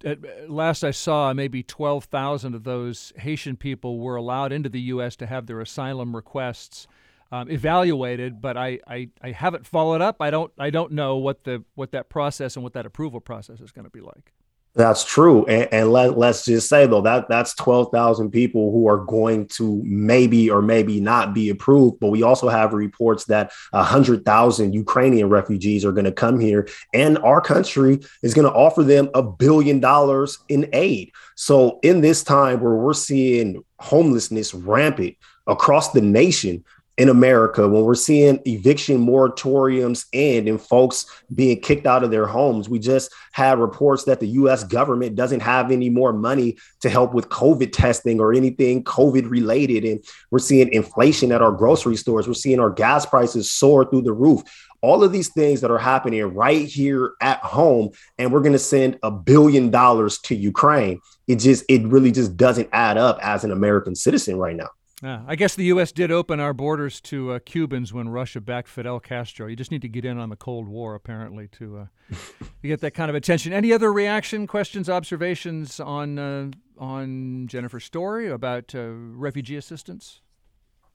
[0.05, 5.17] at last I saw, maybe 12,000 of those Haitian people were allowed into the U.S.
[5.17, 6.87] to have their asylum requests
[7.31, 10.17] um, evaluated, but I, I, I haven't followed up.
[10.21, 13.61] I don't I don't know what the what that process and what that approval process
[13.61, 14.33] is going to be like.
[14.77, 15.47] That's true.
[15.47, 19.83] And, and let, let's just say though that that's 12,000 people who are going to
[19.85, 21.99] maybe or maybe not be approved.
[21.99, 27.17] But we also have reports that 100,000 Ukrainian refugees are going to come here and
[27.19, 31.11] our country is going to offer them a billion dollars in aid.
[31.37, 36.65] So in this time where we're seeing homelessness rampant across the nation,
[36.99, 41.05] in America, when we're seeing eviction moratoriums end and folks
[41.35, 45.41] being kicked out of their homes, we just had reports that the US government doesn't
[45.41, 49.85] have any more money to help with COVID testing or anything COVID related.
[49.85, 52.27] And we're seeing inflation at our grocery stores.
[52.27, 54.43] We're seeing our gas prices soar through the roof.
[54.81, 58.59] All of these things that are happening right here at home, and we're going to
[58.59, 61.01] send a billion dollars to Ukraine.
[61.27, 64.71] It just, it really just doesn't add up as an American citizen right now.
[65.03, 65.93] Uh, I guess the U.S.
[65.93, 69.47] did open our borders to uh, Cubans when Russia backed Fidel Castro.
[69.47, 72.15] You just need to get in on the Cold War, apparently, to, uh,
[72.63, 73.53] to get that kind of attention.
[73.53, 80.23] Any other reaction, questions, observations on uh, on Jennifer's story about uh, refugee assistance?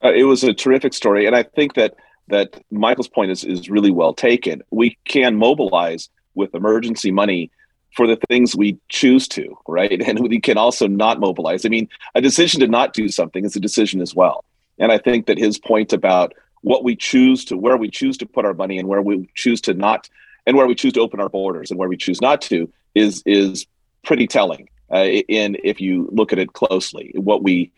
[0.03, 1.93] Uh, it was a terrific story, and I think that
[2.29, 4.63] that Michael's point is is really well taken.
[4.71, 7.51] We can mobilize with emergency money
[7.95, 10.01] for the things we choose to, right?
[10.07, 11.65] And we can also not mobilize.
[11.65, 14.43] I mean, a decision to not do something is a decision as well.
[14.79, 18.25] And I think that his point about what we choose to, where we choose to
[18.25, 20.09] put our money and where we choose to not,
[20.45, 23.23] and where we choose to open our borders and where we choose not to is
[23.25, 23.65] is
[24.03, 24.69] pretty telling.
[24.93, 27.71] Uh, in if you look at it closely, what we,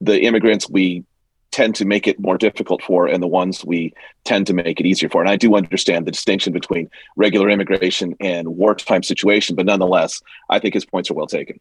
[0.00, 1.04] the immigrants we
[1.58, 3.92] tend to make it more difficult for and the ones we
[4.22, 5.20] tend to make it easier for.
[5.20, 10.60] And I do understand the distinction between regular immigration and wartime situation, but nonetheless, I
[10.60, 11.58] think his points are well taken.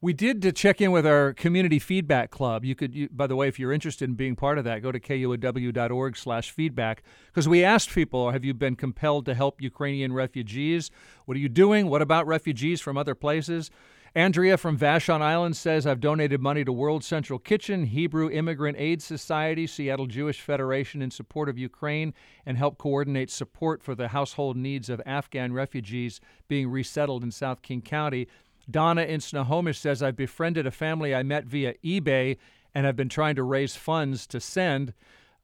[0.00, 2.64] We did to check in with our community feedback club.
[2.64, 4.90] You could, you, by the way, if you're interested in being part of that, go
[4.90, 10.90] to kuow.org/feedback because we asked people, have you been compelled to help Ukrainian refugees?
[11.26, 11.88] What are you doing?
[11.88, 13.70] What about refugees from other places?
[14.14, 19.00] Andrea from Vashon Island says, I've donated money to World Central Kitchen, Hebrew Immigrant Aid
[19.00, 22.12] Society, Seattle Jewish Federation in support of Ukraine,
[22.44, 27.62] and help coordinate support for the household needs of Afghan refugees being resettled in South
[27.62, 28.26] King County.
[28.68, 32.36] Donna in Snohomish says, I've befriended a family I met via eBay
[32.74, 34.92] and have been trying to raise funds to send.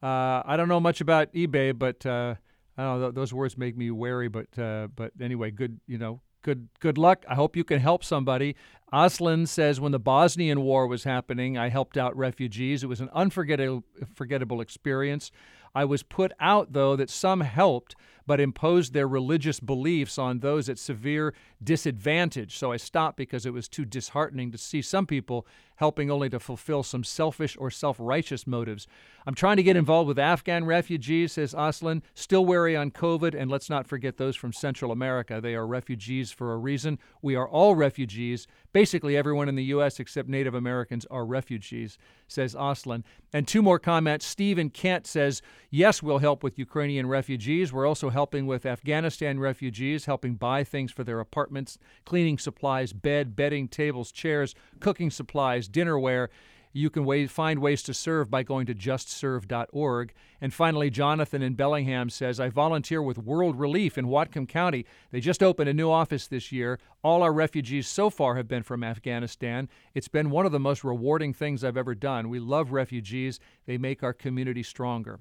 [0.03, 2.35] Uh, I don't know much about eBay, but uh,
[2.77, 3.11] I don't know.
[3.11, 5.81] Those words make me wary, but uh, but anyway, good.
[5.87, 7.25] You know, good good luck.
[7.29, 8.55] I hope you can help somebody.
[8.93, 12.85] Aslan says when the Bosnian War was happening, I helped out refugees.
[12.85, 15.33] It was an unforgettable experience.
[15.75, 20.69] I was put out though that some helped but imposed their religious beliefs on those
[20.69, 22.57] at severe disadvantage.
[22.57, 26.41] So I stopped because it was too disheartening to see some people helping only to
[26.41, 28.87] fulfill some selfish or self righteous motives.
[29.27, 32.03] I'm trying to get involved with Afghan refugees, says Aslan.
[32.15, 35.41] Still wary on COVID, and let's not forget those from Central America.
[35.41, 36.99] They are refugees for a reason.
[37.23, 38.47] We are all refugees.
[38.73, 39.99] Basically, everyone in the U.S.
[39.99, 43.05] except Native Americans are refugees, says Aslan.
[43.33, 44.27] And two more comments.
[44.27, 47.73] Stephen Kent says, Yes, we'll help with Ukrainian refugees.
[47.73, 53.35] We're also helping with Afghanistan refugees, helping buy things for their apartments, cleaning supplies, bed,
[53.35, 56.29] bedding, tables, chairs, cooking supplies, dinnerware.
[56.77, 60.13] You can find ways to serve by going to justserve.org.
[60.43, 64.85] And finally, Jonathan in Bellingham says, I volunteer with World Relief in Whatcom County.
[65.11, 66.79] They just opened a new office this year.
[67.03, 69.71] All our refugees so far have been from Afghanistan.
[69.95, 72.29] It's been one of the most rewarding things I've ever done.
[72.29, 75.21] We love refugees, they make our community stronger.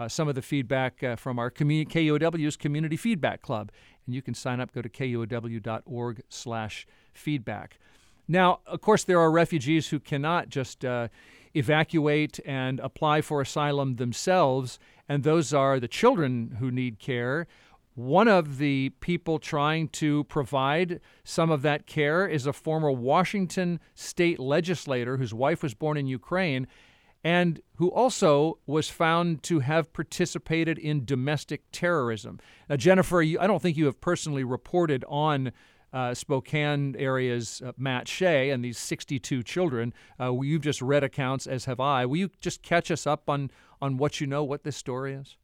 [0.00, 3.70] Uh, some of the feedback uh, from our community, KUOW's Community Feedback Club.
[4.06, 7.78] And you can sign up, go to kuow.org slash feedback.
[8.28, 11.08] Now, of course, there are refugees who cannot just uh,
[11.54, 17.46] evacuate and apply for asylum themselves, and those are the children who need care.
[17.94, 23.80] One of the people trying to provide some of that care is a former Washington
[23.94, 26.66] state legislator whose wife was born in Ukraine
[27.24, 32.38] and who also was found to have participated in domestic terrorism.
[32.68, 35.52] Now, Jennifer, you, I don't think you have personally reported on
[35.96, 39.94] uh, Spokane area's uh, Matt Shea and these 62 children.
[40.20, 42.04] Uh, you've just read accounts, as have I.
[42.04, 45.36] Will you just catch us up on on what you know, what this story is?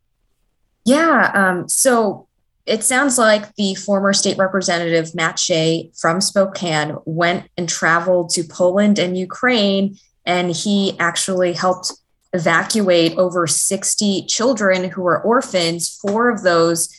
[0.85, 1.31] Yeah.
[1.35, 2.29] Um, so
[2.67, 8.45] it sounds like the former state representative Matt Shea from Spokane went and traveled to
[8.45, 11.93] Poland and Ukraine, and he actually helped
[12.35, 15.99] evacuate over 60 children who were orphans.
[16.07, 16.95] Four of those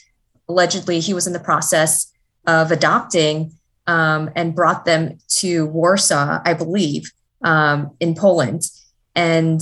[0.49, 2.12] allegedly he was in the process
[2.45, 3.53] of adopting
[3.87, 7.11] um, and brought them to Warsaw, I believe,
[7.43, 8.63] um, in Poland.
[9.15, 9.61] And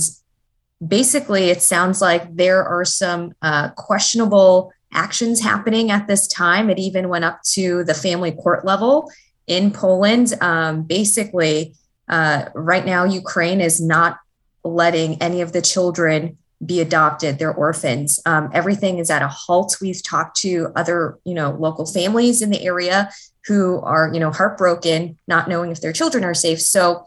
[0.86, 6.70] basically, it sounds like there are some uh, questionable actions happening at this time.
[6.70, 9.10] It even went up to the family court level
[9.46, 10.34] in Poland.
[10.40, 11.74] Um, basically,
[12.08, 14.18] uh, right now, Ukraine is not
[14.64, 17.38] letting any of the children be adopted.
[17.38, 18.20] They're orphans.
[18.24, 19.76] Um, everything is at a halt.
[19.80, 23.10] We've talked to other you know local families in the area
[23.46, 26.60] who are you know heartbroken not knowing if their children are safe.
[26.60, 27.06] So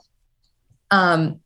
[0.92, 1.40] um,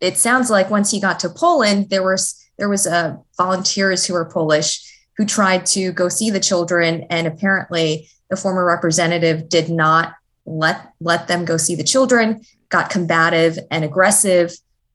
[0.00, 4.14] it sounds like once he got to Poland, there was there was uh, volunteers who
[4.14, 9.68] were Polish who tried to go see the children, and apparently the former representative did
[9.70, 12.42] not let let them go see the children.
[12.68, 14.52] Got combative and aggressive,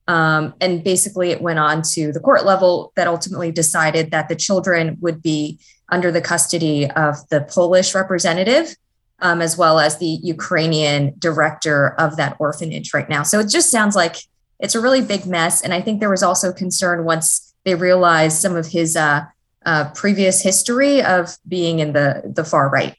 [0.10, 4.36] um, and basically it went on to the court level that ultimately decided that the
[4.36, 8.76] children would be under the custody of the Polish representative.
[9.22, 13.24] Um, as well as the Ukrainian director of that orphanage right now.
[13.24, 14.16] So it just sounds like
[14.62, 15.62] it's a really big mess.
[15.62, 19.26] And I think there was also concern once they realized some of his uh,
[19.66, 22.96] uh, previous history of being in the the far right.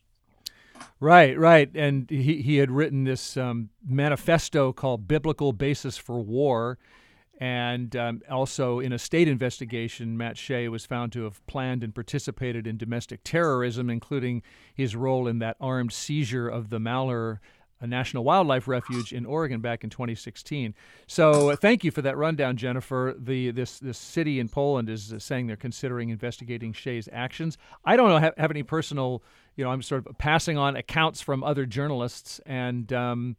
[1.02, 6.78] Right, right, and he he had written this um, manifesto called "Biblical Basis for War."
[7.40, 11.94] And um, also in a state investigation, Matt Shea was found to have planned and
[11.94, 14.42] participated in domestic terrorism, including
[14.74, 17.40] his role in that armed seizure of the Malheur
[17.80, 20.74] a national wildlife refuge in Oregon back in 2016.
[21.06, 23.14] So uh, thank you for that rundown, Jennifer.
[23.18, 27.56] The this this city in Poland is saying they're considering investigating Shea's actions.
[27.84, 29.22] I don't know have, have, any personal,
[29.56, 33.36] you know, I'm sort of passing on accounts from other journalists and um,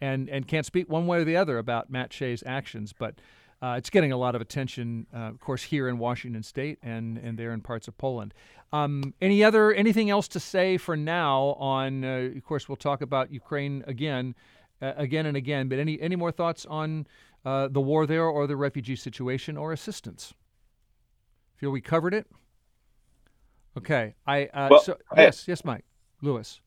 [0.00, 3.14] and and can't speak one way or the other about Matt Shea's actions, but.
[3.60, 7.18] Uh, it's getting a lot of attention, uh, of course, here in Washington State and,
[7.18, 8.32] and there in parts of Poland.
[8.72, 12.04] Um, any other anything else to say for now on?
[12.04, 14.34] Uh, of course, we'll talk about Ukraine again,
[14.80, 15.68] uh, again and again.
[15.68, 17.06] But any any more thoughts on
[17.44, 20.34] uh, the war there, or the refugee situation, or assistance?
[21.56, 22.26] Feel we covered it.
[23.76, 24.14] Okay.
[24.26, 25.84] I uh, well, so, yes, yes, Mike
[26.22, 26.60] Lewis.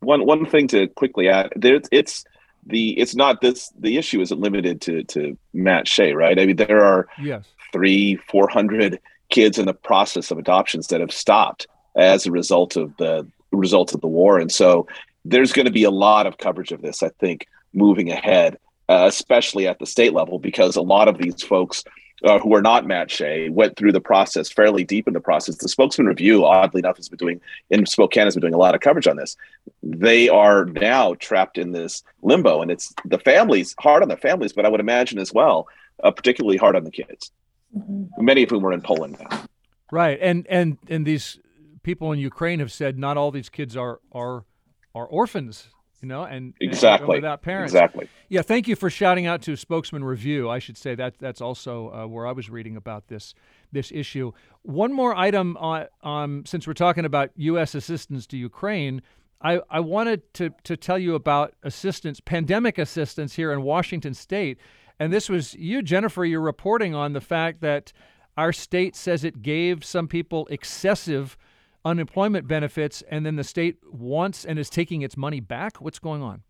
[0.00, 2.24] One one thing to quickly add: there, it's
[2.68, 6.38] the it's not this the issue isn't limited to to Matt Shea, right?
[6.38, 9.00] I mean, there are yes three four hundred
[9.30, 11.66] kids in the process of adoptions that have stopped
[11.96, 14.38] as a result of the result of the war.
[14.38, 14.86] And so
[15.24, 18.58] there's going to be a lot of coverage of this, I think, moving ahead,
[18.88, 21.84] uh, especially at the state level, because a lot of these folks
[22.24, 25.56] uh, who are not Matt Shea went through the process fairly deep in the process.
[25.56, 27.40] The Spokesman Review, oddly enough, has been doing
[27.70, 29.36] in Spokane has been doing a lot of coverage on this.
[29.82, 34.52] They are now trapped in this limbo, and it's the families hard on the families,
[34.52, 35.68] but I would imagine as well,
[36.02, 37.30] uh, particularly hard on the kids
[37.76, 38.24] mm-hmm.
[38.24, 39.44] many of whom are in Poland now.
[39.90, 41.38] Right, and and and these
[41.82, 44.44] people in Ukraine have said not all these kids are are
[44.94, 45.68] are orphans,
[46.00, 47.72] you know, and exactly and without parents.
[47.72, 48.08] Exactly.
[48.28, 50.48] Yeah, thank you for shouting out to Spokesman Review.
[50.48, 53.34] I should say that that's also uh, where I was reading about this
[53.72, 54.32] this issue.
[54.62, 57.74] One more item on um, since we're talking about U.S.
[57.74, 59.02] assistance to Ukraine.
[59.40, 64.58] I, I wanted to, to tell you about assistance, pandemic assistance here in Washington State.
[64.98, 67.92] And this was you, Jennifer, you're reporting on the fact that
[68.36, 71.36] our state says it gave some people excessive
[71.88, 75.80] unemployment benefits, and then the state wants and is taking its money back.
[75.80, 76.42] What's going on?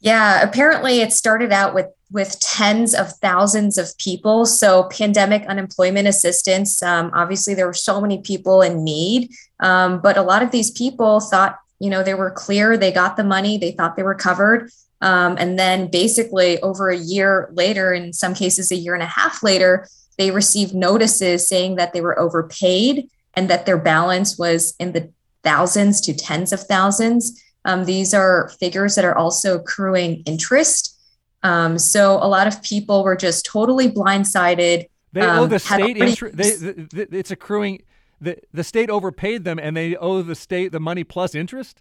[0.00, 4.46] Yeah, apparently it started out with with tens of thousands of people.
[4.46, 6.82] So pandemic unemployment assistance.
[6.82, 9.30] Um, obviously, there were so many people in need,
[9.60, 12.78] um, but a lot of these people thought, you know, they were clear.
[12.78, 13.58] They got the money.
[13.58, 14.70] They thought they were covered.
[15.02, 19.06] Um, and then basically, over a year later, in some cases, a year and a
[19.06, 19.86] half later,
[20.16, 25.12] they received notices saying that they were overpaid and that their balance was in the
[25.44, 27.40] thousands to tens of thousands.
[27.64, 30.98] Um, these are figures that are also accruing interest.
[31.44, 34.88] Um, so a lot of people were just totally blindsided.
[35.12, 36.34] They owe um, the state interest.
[36.36, 37.84] It's accruing.
[38.20, 41.80] The, the state overpaid them and they owe the state the money plus interest?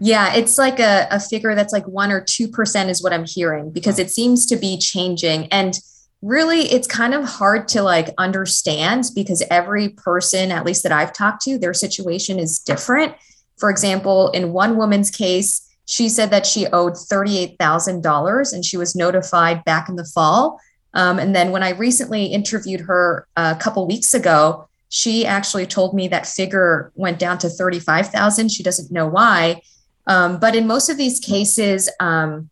[0.00, 3.70] Yeah, it's like a, a figure that's like one or 2% is what I'm hearing
[3.70, 5.48] because it seems to be changing.
[5.48, 5.78] And
[6.24, 11.12] really, it's kind of hard to like understand because every person, at least that I've
[11.12, 13.14] talked to, their situation is different.
[13.58, 18.96] For example, in one woman's case, she said that she owed $38,000 and she was
[18.96, 20.58] notified back in the fall.
[20.94, 25.92] Um, and then when I recently interviewed her a couple weeks ago, she actually told
[25.92, 28.50] me that figure went down to 35,000.
[28.50, 29.60] She doesn't know why.
[30.06, 32.48] Um, but in most of these cases, um,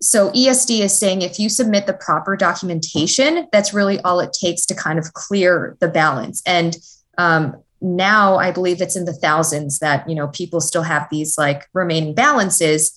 [0.00, 4.66] so ESD is saying if you submit the proper documentation, that's really all it takes
[4.66, 6.42] to kind of clear the balance.
[6.46, 6.76] And
[7.16, 11.38] um, now I believe it's in the thousands that you know people still have these
[11.38, 12.92] like remaining balances,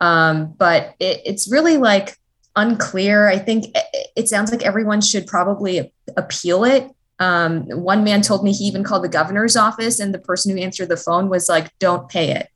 [0.00, 2.16] um, but it, it's really like
[2.56, 3.28] unclear.
[3.28, 6.90] I think it, it sounds like everyone should probably appeal it
[7.20, 10.62] um, one man told me he even called the governor's office, and the person who
[10.62, 12.48] answered the phone was like, "Don't pay it.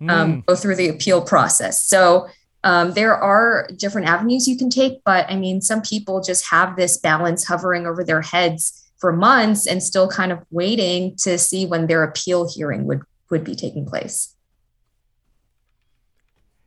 [0.00, 0.46] Um, mm.
[0.46, 2.26] Go through the appeal process." So
[2.64, 6.76] um, there are different avenues you can take, but I mean, some people just have
[6.76, 11.66] this balance hovering over their heads for months and still kind of waiting to see
[11.66, 14.34] when their appeal hearing would would be taking place.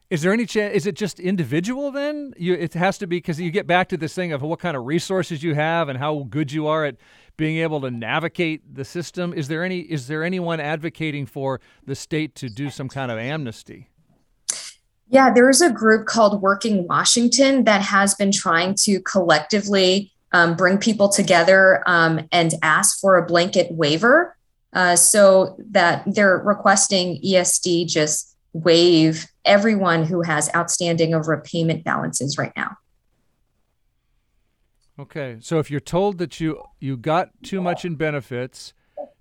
[0.09, 0.75] Is there any chance?
[0.75, 2.33] Is it just individual then?
[2.37, 4.75] You, it has to be because you get back to this thing of what kind
[4.75, 6.97] of resources you have and how good you are at
[7.37, 9.33] being able to navigate the system.
[9.33, 9.79] Is there any?
[9.79, 13.90] Is there anyone advocating for the state to do some kind of amnesty?
[15.11, 20.77] Yeah, there's a group called Working Washington that has been trying to collectively um, bring
[20.77, 24.37] people together um, and ask for a blanket waiver
[24.71, 32.53] uh, so that they're requesting ESD just waive everyone who has outstanding overpayment balances right
[32.55, 32.77] now.
[34.97, 38.73] Okay, so if you're told that you you got too much in benefits,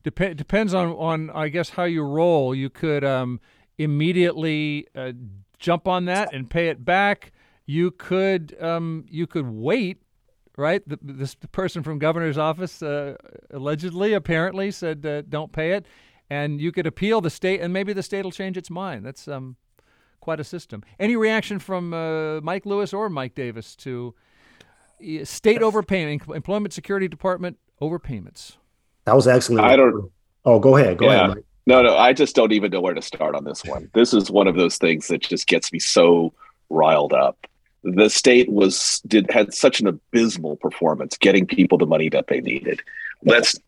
[0.04, 2.54] dep- depends on on I guess how you roll.
[2.54, 3.40] You could um,
[3.78, 5.12] immediately uh,
[5.60, 7.32] jump on that and pay it back.
[7.66, 10.02] You could um, you could wait
[10.60, 10.86] right?
[10.86, 13.16] The, this person from governor's office uh,
[13.50, 15.86] allegedly, apparently, said uh, don't pay it,
[16.28, 19.04] and you could appeal the state, and maybe the state will change its mind.
[19.04, 19.56] That's um,
[20.20, 20.82] quite a system.
[20.98, 24.14] Any reaction from uh, Mike Lewis or Mike Davis to
[25.00, 28.56] uh, state overpayment, Employment Security Department overpayments?
[29.06, 29.64] That was excellent.
[29.64, 30.10] I don't.
[30.44, 30.98] Oh, go ahead.
[30.98, 31.12] Go yeah.
[31.12, 31.28] ahead.
[31.28, 31.44] Mike.
[31.70, 33.90] No, no, I just don't even know where to start on this one.
[33.94, 36.32] This is one of those things that just gets me so
[36.68, 37.46] riled up
[37.82, 42.40] the state was did had such an abysmal performance getting people the money that they
[42.40, 42.80] needed.
[43.24, 43.58] Let's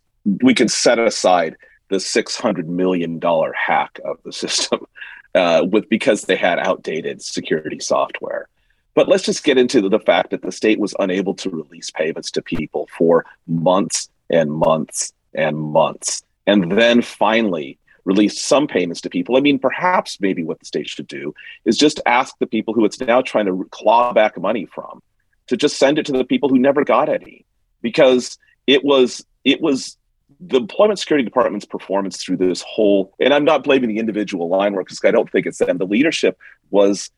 [0.43, 1.57] we can set aside
[1.89, 4.87] the six hundred million dollar hack of the system
[5.35, 8.49] uh, with because they had outdated security software.
[8.95, 12.31] But let's just get into the fact that the state was unable to release payments
[12.33, 16.23] to people for months and months and months.
[16.47, 19.37] And then finally, released some payments to people.
[19.37, 21.35] I mean, perhaps maybe what the state should do
[21.65, 25.03] is just ask the people who it's now trying to claw back money from
[25.49, 27.45] to just send it to the people who never got any
[27.81, 29.97] because it was it was
[30.41, 34.73] the employment security department's performance through this whole and i'm not blaming the individual line
[34.73, 36.39] workers i don't think it's them the leadership
[36.71, 37.11] was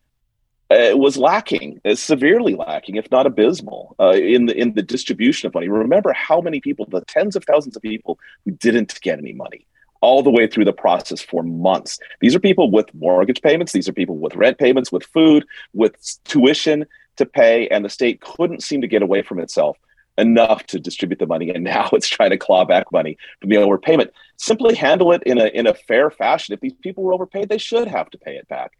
[0.71, 5.45] uh, was lacking, uh, severely lacking, if not abysmal, uh, in the in the distribution
[5.45, 5.67] of money.
[5.67, 9.67] Remember how many people, the tens of thousands of people who didn't get any money
[10.05, 11.97] all the way through the process for months.
[12.21, 15.95] These are people with mortgage payments, these are people with rent payments, with food, with
[16.25, 16.85] tuition
[17.15, 19.77] to pay, and the state couldn't seem to get away from itself
[20.19, 23.55] enough to distribute the money and now it's trying to claw back money from the
[23.55, 24.11] overpayment.
[24.37, 26.53] Simply handle it in a in a fair fashion.
[26.53, 28.73] If these people were overpaid they should have to pay it back.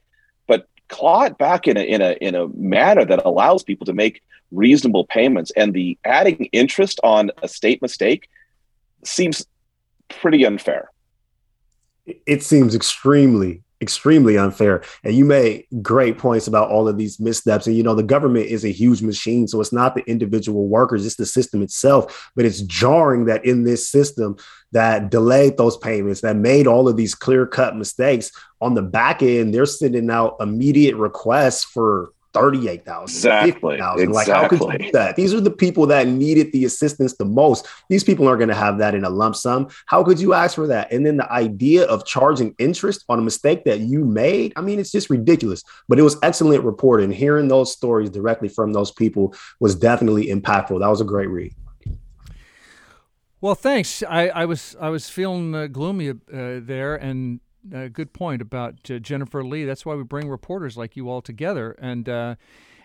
[0.47, 3.93] But claw it back in a in a in a manner that allows people to
[3.93, 4.21] make
[4.51, 8.29] reasonable payments and the adding interest on a state mistake
[9.03, 9.45] seems
[10.07, 10.91] pretty unfair
[12.05, 14.81] it seems extremely extremely unfair.
[15.03, 17.67] And you made great points about all of these missteps.
[17.67, 21.05] And you know the government is a huge machine so it's not the individual workers
[21.05, 22.31] it's the system itself.
[22.35, 24.37] But it's jarring that in this system
[24.71, 28.31] that delayed those payments that made all of these clear cut mistakes
[28.61, 33.03] on the back end they're sending out immediate requests for 38,000.
[33.03, 33.51] Exactly.
[33.51, 34.05] 50, exactly.
[34.07, 35.15] Like, how could you do that?
[35.15, 37.67] These are the people that needed the assistance the most.
[37.89, 39.69] These people aren't going to have that in a lump sum.
[39.85, 40.91] How could you ask for that?
[40.91, 44.79] And then the idea of charging interest on a mistake that you made, I mean,
[44.79, 45.63] it's just ridiculous.
[45.87, 47.11] But it was excellent reporting.
[47.11, 50.79] Hearing those stories directly from those people was definitely impactful.
[50.79, 51.53] That was a great read.
[53.41, 54.01] Well, thanks.
[54.01, 57.41] I, I was I was feeling uh, gloomy uh, there, and
[57.73, 59.65] a good point about uh, Jennifer Lee.
[59.65, 62.35] That's why we bring reporters like you all together and uh,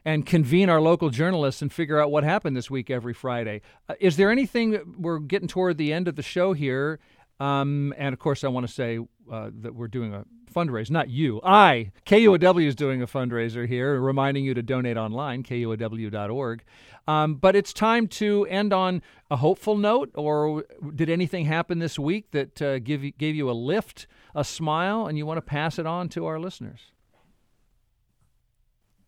[0.05, 3.61] and convene our local journalists and figure out what happened this week every Friday.
[3.89, 6.99] Uh, is there anything we're getting toward the end of the show here?
[7.41, 8.99] Um, and of course, I want to say
[9.31, 10.91] uh, that we're doing a fundraiser.
[10.91, 11.93] Not you, I.
[12.07, 16.63] KUOW is doing a fundraiser here, reminding you to donate online, kuow.org.
[17.09, 20.11] Um, but it's time to end on a hopeful note.
[20.15, 20.65] Or
[20.95, 24.07] did anything happen this week that uh, give you, gave you a lift?
[24.35, 26.93] a smile and you want to pass it on to our listeners.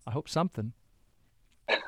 [0.07, 0.73] I hope something.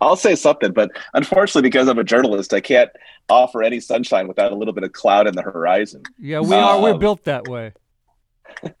[0.00, 2.90] I'll say something, but unfortunately, because I'm a journalist, I can't
[3.28, 6.02] offer any sunshine without a little bit of cloud in the horizon.
[6.18, 6.80] Yeah, we are.
[6.80, 7.72] We're um, built that way.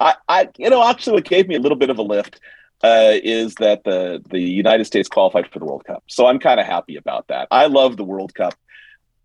[0.00, 2.40] I, I, you know, actually, what gave me a little bit of a lift
[2.82, 6.02] uh, is that the the United States qualified for the World Cup.
[6.08, 7.48] So I'm kind of happy about that.
[7.50, 8.54] I love the World Cup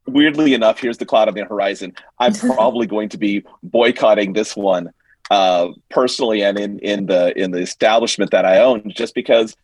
[0.07, 1.95] weirdly enough, here's the cloud on the horizon.
[2.19, 4.91] I'm probably going to be boycotting this one
[5.31, 9.55] uh, personally and in, in the in the establishment that I own, just because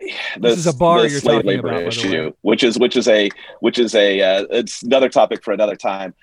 [0.00, 3.30] the, this is a bar you're talking labor about, issue, which is which is a
[3.60, 6.14] which is a uh, it's another topic for another time.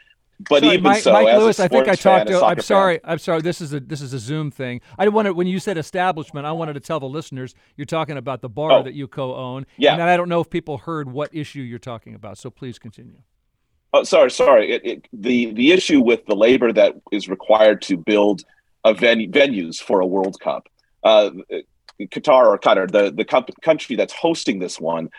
[0.49, 2.43] But sorry, even Mike, so, Mike Lewis, I think I talked to.
[2.43, 2.95] I'm sorry.
[2.95, 3.41] Fan, I'm sorry.
[3.41, 4.81] This is a this is a Zoom thing.
[4.97, 8.41] I wanted when you said establishment, I wanted to tell the listeners you're talking about
[8.41, 9.65] the bar oh, that you co-own.
[9.77, 9.93] Yeah.
[9.93, 12.37] And I don't know if people heard what issue you're talking about.
[12.37, 13.21] So please continue.
[13.93, 14.71] Oh, sorry, sorry.
[14.71, 18.43] It, it, the the issue with the labor that is required to build
[18.83, 20.67] a venue, venues for a World Cup
[21.03, 21.29] uh,
[22.01, 25.09] Qatar or Qatar, the the country that's hosting this one,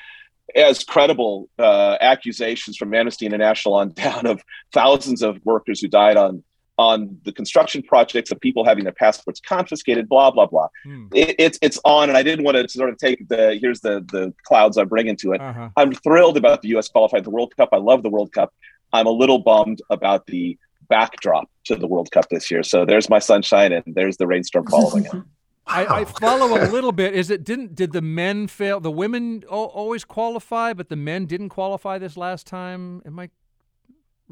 [0.55, 6.17] as credible uh, accusations from Amnesty International on down of thousands of workers who died
[6.17, 6.43] on
[6.77, 10.69] on the construction projects of people having their passports confiscated, blah blah blah.
[10.85, 11.07] Hmm.
[11.15, 14.05] It, it's it's on, and I didn't want to sort of take the here's the
[14.11, 15.41] the clouds I'm bringing to it.
[15.41, 15.71] Uh-huh.
[15.77, 16.89] I'm thrilled about the U.S.
[16.89, 17.69] qualifying the World Cup.
[17.73, 18.53] I love the World Cup.
[18.93, 20.59] I'm a little bummed about the
[20.89, 22.63] backdrop to the World Cup this year.
[22.63, 25.13] So there's my sunshine, and there's the rainstorm following it.
[25.67, 27.15] I, I, follow a little bit.
[27.15, 28.81] Is it didn't did the men fail?
[28.81, 33.03] The women always qualify, but the men didn't qualify this last time.
[33.07, 33.31] Am I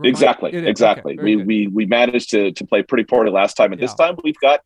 [0.02, 1.14] exactly exactly?
[1.14, 1.46] Okay, we good.
[1.46, 3.86] we we managed to to play pretty poorly last time, and yeah.
[3.86, 4.60] this time we've got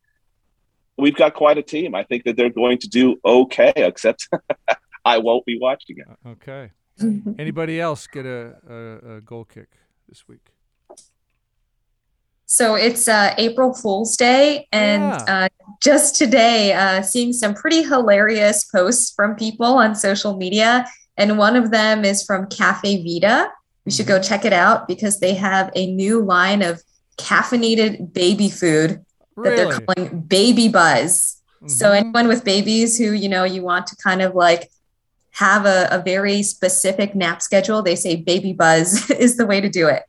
[0.97, 1.95] we've got quite a team.
[1.95, 4.29] I think that they're going to do okay, except
[5.05, 6.07] I won't be watching it.
[6.25, 6.73] Uh, okay.
[7.39, 9.69] Anybody else get a, a, a goal kick
[10.09, 10.51] this week?
[12.47, 15.49] So it's uh, April Fool's Day, and yeah.
[15.49, 21.39] uh, just today, uh, seeing some pretty hilarious posts from people on social media, and
[21.39, 23.51] one of them is from Caffe Vita.
[23.85, 24.29] We should go mm-hmm.
[24.29, 26.83] check it out because they have a new line of
[27.19, 29.05] caffeinated baby food
[29.37, 29.57] really?
[29.57, 31.41] that they're calling Baby Buzz.
[31.57, 31.69] Mm-hmm.
[31.69, 34.71] So anyone with babies who you know you want to kind of like
[35.33, 39.69] have a, a very specific nap schedule, they say Baby Buzz is the way to
[39.69, 40.03] do it.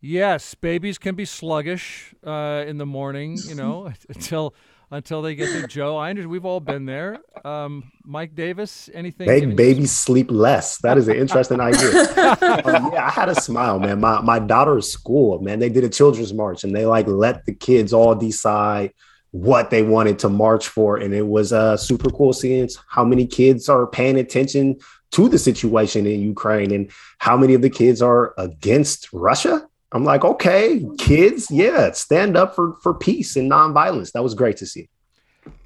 [0.00, 4.54] Yes, babies can be sluggish uh, in the morning, you know, until
[4.90, 5.96] until they get to Joe.
[5.96, 7.18] I understand we've all been there.
[7.44, 9.26] Um, Mike Davis, anything?
[9.26, 10.78] Make babies sleep less.
[10.78, 12.00] That is an interesting idea.
[12.64, 14.00] um, yeah, I had a smile, man.
[14.00, 17.54] My my daughter's school, man, they did a children's march and they like let the
[17.54, 18.92] kids all decide
[19.32, 23.26] what they wanted to march for, and it was uh, super cool seeing how many
[23.26, 24.76] kids are paying attention
[25.12, 30.04] to the situation in Ukraine and how many of the kids are against Russia I'm
[30.04, 34.12] like, okay, kids, yeah, stand up for for peace and nonviolence.
[34.12, 34.88] That was great to see.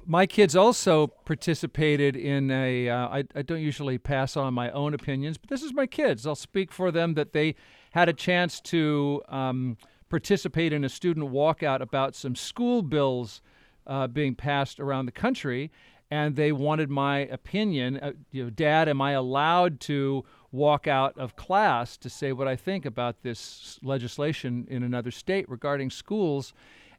[0.05, 2.89] My kids also participated in a.
[2.89, 6.27] Uh, I, I don't usually pass on my own opinions, but this is my kids.
[6.27, 7.55] I'll speak for them that they
[7.91, 9.77] had a chance to um,
[10.09, 13.41] participate in a student walkout about some school bills
[13.87, 15.71] uh, being passed around the country,
[16.11, 17.97] and they wanted my opinion.
[17.97, 22.47] Uh, you know, Dad, am I allowed to walk out of class to say what
[22.47, 26.53] I think about this legislation in another state regarding schools.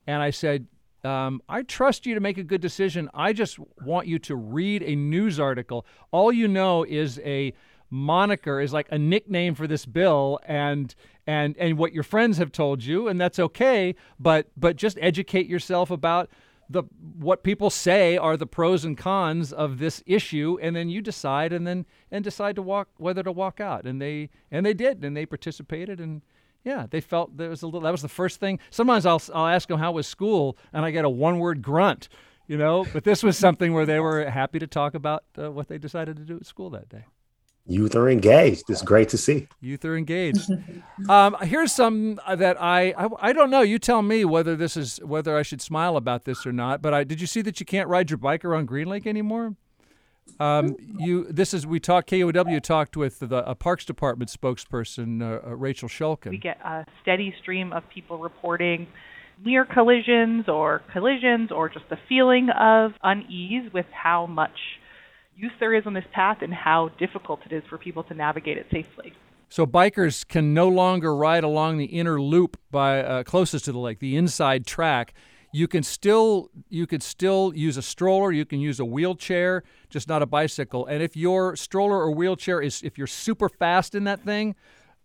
[0.06, 0.66] And I said,
[1.04, 3.10] um, I trust you to make a good decision.
[3.12, 5.84] I just want you to read a news article.
[6.12, 7.52] All you know is a
[7.90, 10.94] moniker is like a nickname for this bill and
[11.26, 15.46] and and what your friends have told you and that's okay but but just educate
[15.46, 16.30] yourself about
[16.68, 16.84] the
[17.18, 21.52] what people say are the pros and cons of this issue and then you decide
[21.52, 23.84] and then and decide to walk whether to walk out.
[23.84, 26.22] And they and they did and they participated and
[26.64, 28.58] yeah they felt there was a little that was the first thing.
[28.70, 32.08] Sometimes I'll I'll ask them how was school and I get a one word grunt
[32.48, 32.84] you know?
[32.92, 36.16] But this was something where they were happy to talk about uh, what they decided
[36.16, 37.04] to do at school that day
[37.66, 38.64] youth are engaged.
[38.68, 39.48] It's great to see.
[39.60, 40.50] Youth are engaged.
[41.08, 43.62] um, here's some that I, I, I don't know.
[43.62, 46.82] You tell me whether this is whether I should smile about this or not.
[46.82, 49.56] But I did you see that you can't ride your bike around Green Lake anymore?
[50.38, 55.46] Um, you this is we talked KUOW talked with the a Parks Department spokesperson uh,
[55.46, 56.30] uh, Rachel Schulkin.
[56.30, 58.86] We get a steady stream of people reporting
[59.44, 64.56] near collisions or collisions or just a feeling of unease with how much
[65.36, 68.58] use there is on this path and how difficult it is for people to navigate
[68.58, 69.12] it safely.
[69.48, 73.78] So bikers can no longer ride along the inner loop by uh, closest to the
[73.78, 75.12] lake, the inside track.
[75.52, 78.32] You can still you could still use a stroller.
[78.32, 80.86] You can use a wheelchair, just not a bicycle.
[80.86, 84.54] And if your stroller or wheelchair is if you're super fast in that thing,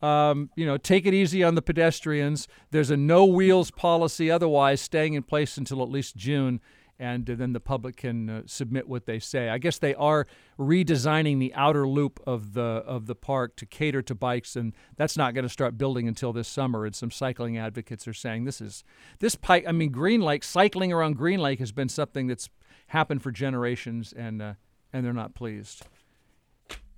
[0.02, 2.48] um, you know, take it easy on the pedestrians.
[2.72, 6.62] There's a no wheels policy otherwise, staying in place until at least June
[7.00, 9.50] and then the public can uh, submit what they say.
[9.50, 10.26] I guess they are
[10.58, 15.16] redesigning the outer loop of the of the park to cater to bikes, and that's
[15.16, 16.86] not going to start building until this summer.
[16.86, 18.84] And some cycling advocates are saying this is
[19.20, 19.66] this pike.
[19.68, 22.50] I mean, Green Lake cycling around Green Lake has been something that's
[22.88, 24.54] happened for generations, and uh,
[24.92, 25.86] and they're not pleased.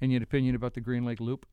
[0.01, 1.45] Any opinion about the Green Lake Loop?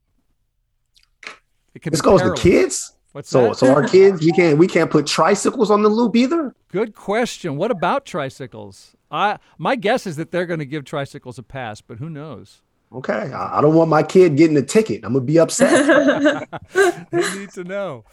[1.74, 2.40] It can this goes perilous.
[2.40, 2.95] to kids.
[3.16, 3.56] What's so that?
[3.56, 6.54] so our kids we can't we can't put tricycles on the loop either.
[6.68, 7.56] Good question.
[7.56, 8.94] What about tricycles?
[9.10, 12.60] I my guess is that they're going to give tricycles a pass, but who knows?
[12.92, 15.02] Okay, I, I don't want my kid getting a ticket.
[15.02, 16.46] I'm gonna be upset.
[17.10, 18.04] they need to know.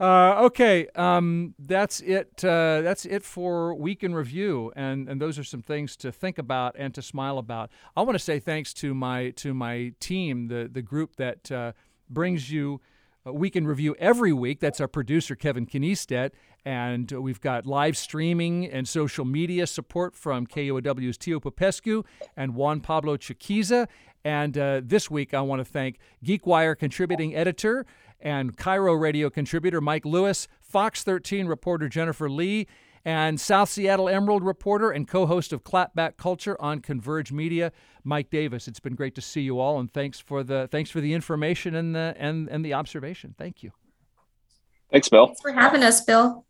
[0.00, 2.42] Uh, okay, um, that's it.
[2.42, 6.38] Uh, that's it for week in review, and and those are some things to think
[6.38, 7.70] about and to smile about.
[7.94, 11.72] I want to say thanks to my to my team, the the group that uh,
[12.08, 12.80] brings you
[13.32, 14.60] Week in Review every week.
[14.60, 16.30] That's our producer, Kevin Kniestedt.
[16.64, 22.04] And we've got live streaming and social media support from KUOW's Tio Popescu
[22.36, 23.88] and Juan Pablo Chiquiza.
[24.24, 27.86] And uh, this week, I want to thank GeekWire contributing editor
[28.20, 32.66] and KIRO radio contributor Mike Lewis, Fox 13 reporter Jennifer Lee,
[33.04, 37.70] and South Seattle Emerald reporter and co-host of Clapback Culture on Converge Media,
[38.06, 38.68] Mike Davis.
[38.68, 41.74] It's been great to see you all, and thanks for the thanks for the information
[41.74, 43.34] and the and and the observation.
[43.36, 43.72] Thank you.
[44.90, 45.26] Thanks, Bill.
[45.26, 46.44] Thanks for having us, Bill.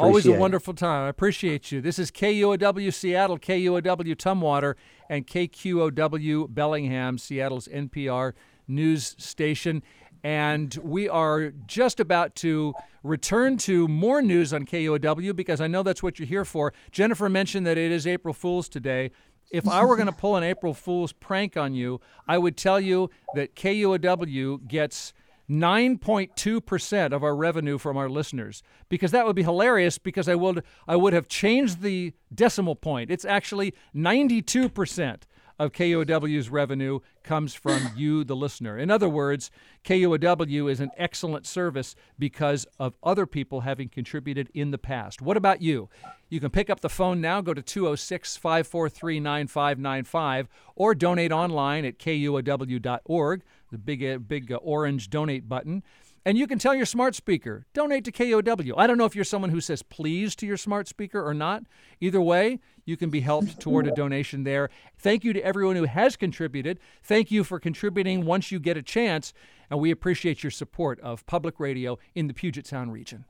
[0.00, 0.40] Always a Appreciate it.
[0.40, 1.04] wonderful time.
[1.04, 1.82] I appreciate you.
[1.82, 4.74] This is KUOW Seattle, KUOW Tumwater,
[5.10, 8.32] and KQOW Bellingham, Seattle's NPR
[8.66, 9.82] news station.
[10.24, 15.82] And we are just about to return to more news on KUOW because I know
[15.82, 16.72] that's what you're here for.
[16.90, 19.10] Jennifer mentioned that it is April Fool's today.
[19.52, 22.80] If I were going to pull an April Fool's prank on you, I would tell
[22.80, 25.12] you that KUOW gets
[25.50, 30.64] 9.2% of our revenue from our listeners because that would be hilarious because I would
[30.88, 33.10] I would have changed the decimal point.
[33.10, 35.22] It's actually 92%
[35.58, 38.78] of KUOW's revenue comes from you the listener.
[38.78, 39.50] In other words,
[39.84, 45.20] KUOW is an excellent service because of other people having contributed in the past.
[45.20, 45.90] What about you?
[46.32, 51.84] You can pick up the phone now, go to 206 543 9595, or donate online
[51.84, 55.82] at kuow.org, the big, uh, big uh, orange donate button.
[56.24, 58.72] And you can tell your smart speaker, donate to KUOW.
[58.78, 61.64] I don't know if you're someone who says please to your smart speaker or not.
[62.00, 64.70] Either way, you can be helped toward a donation there.
[64.96, 66.80] Thank you to everyone who has contributed.
[67.02, 69.34] Thank you for contributing once you get a chance.
[69.68, 73.26] And we appreciate your support of public radio in the Puget Sound region.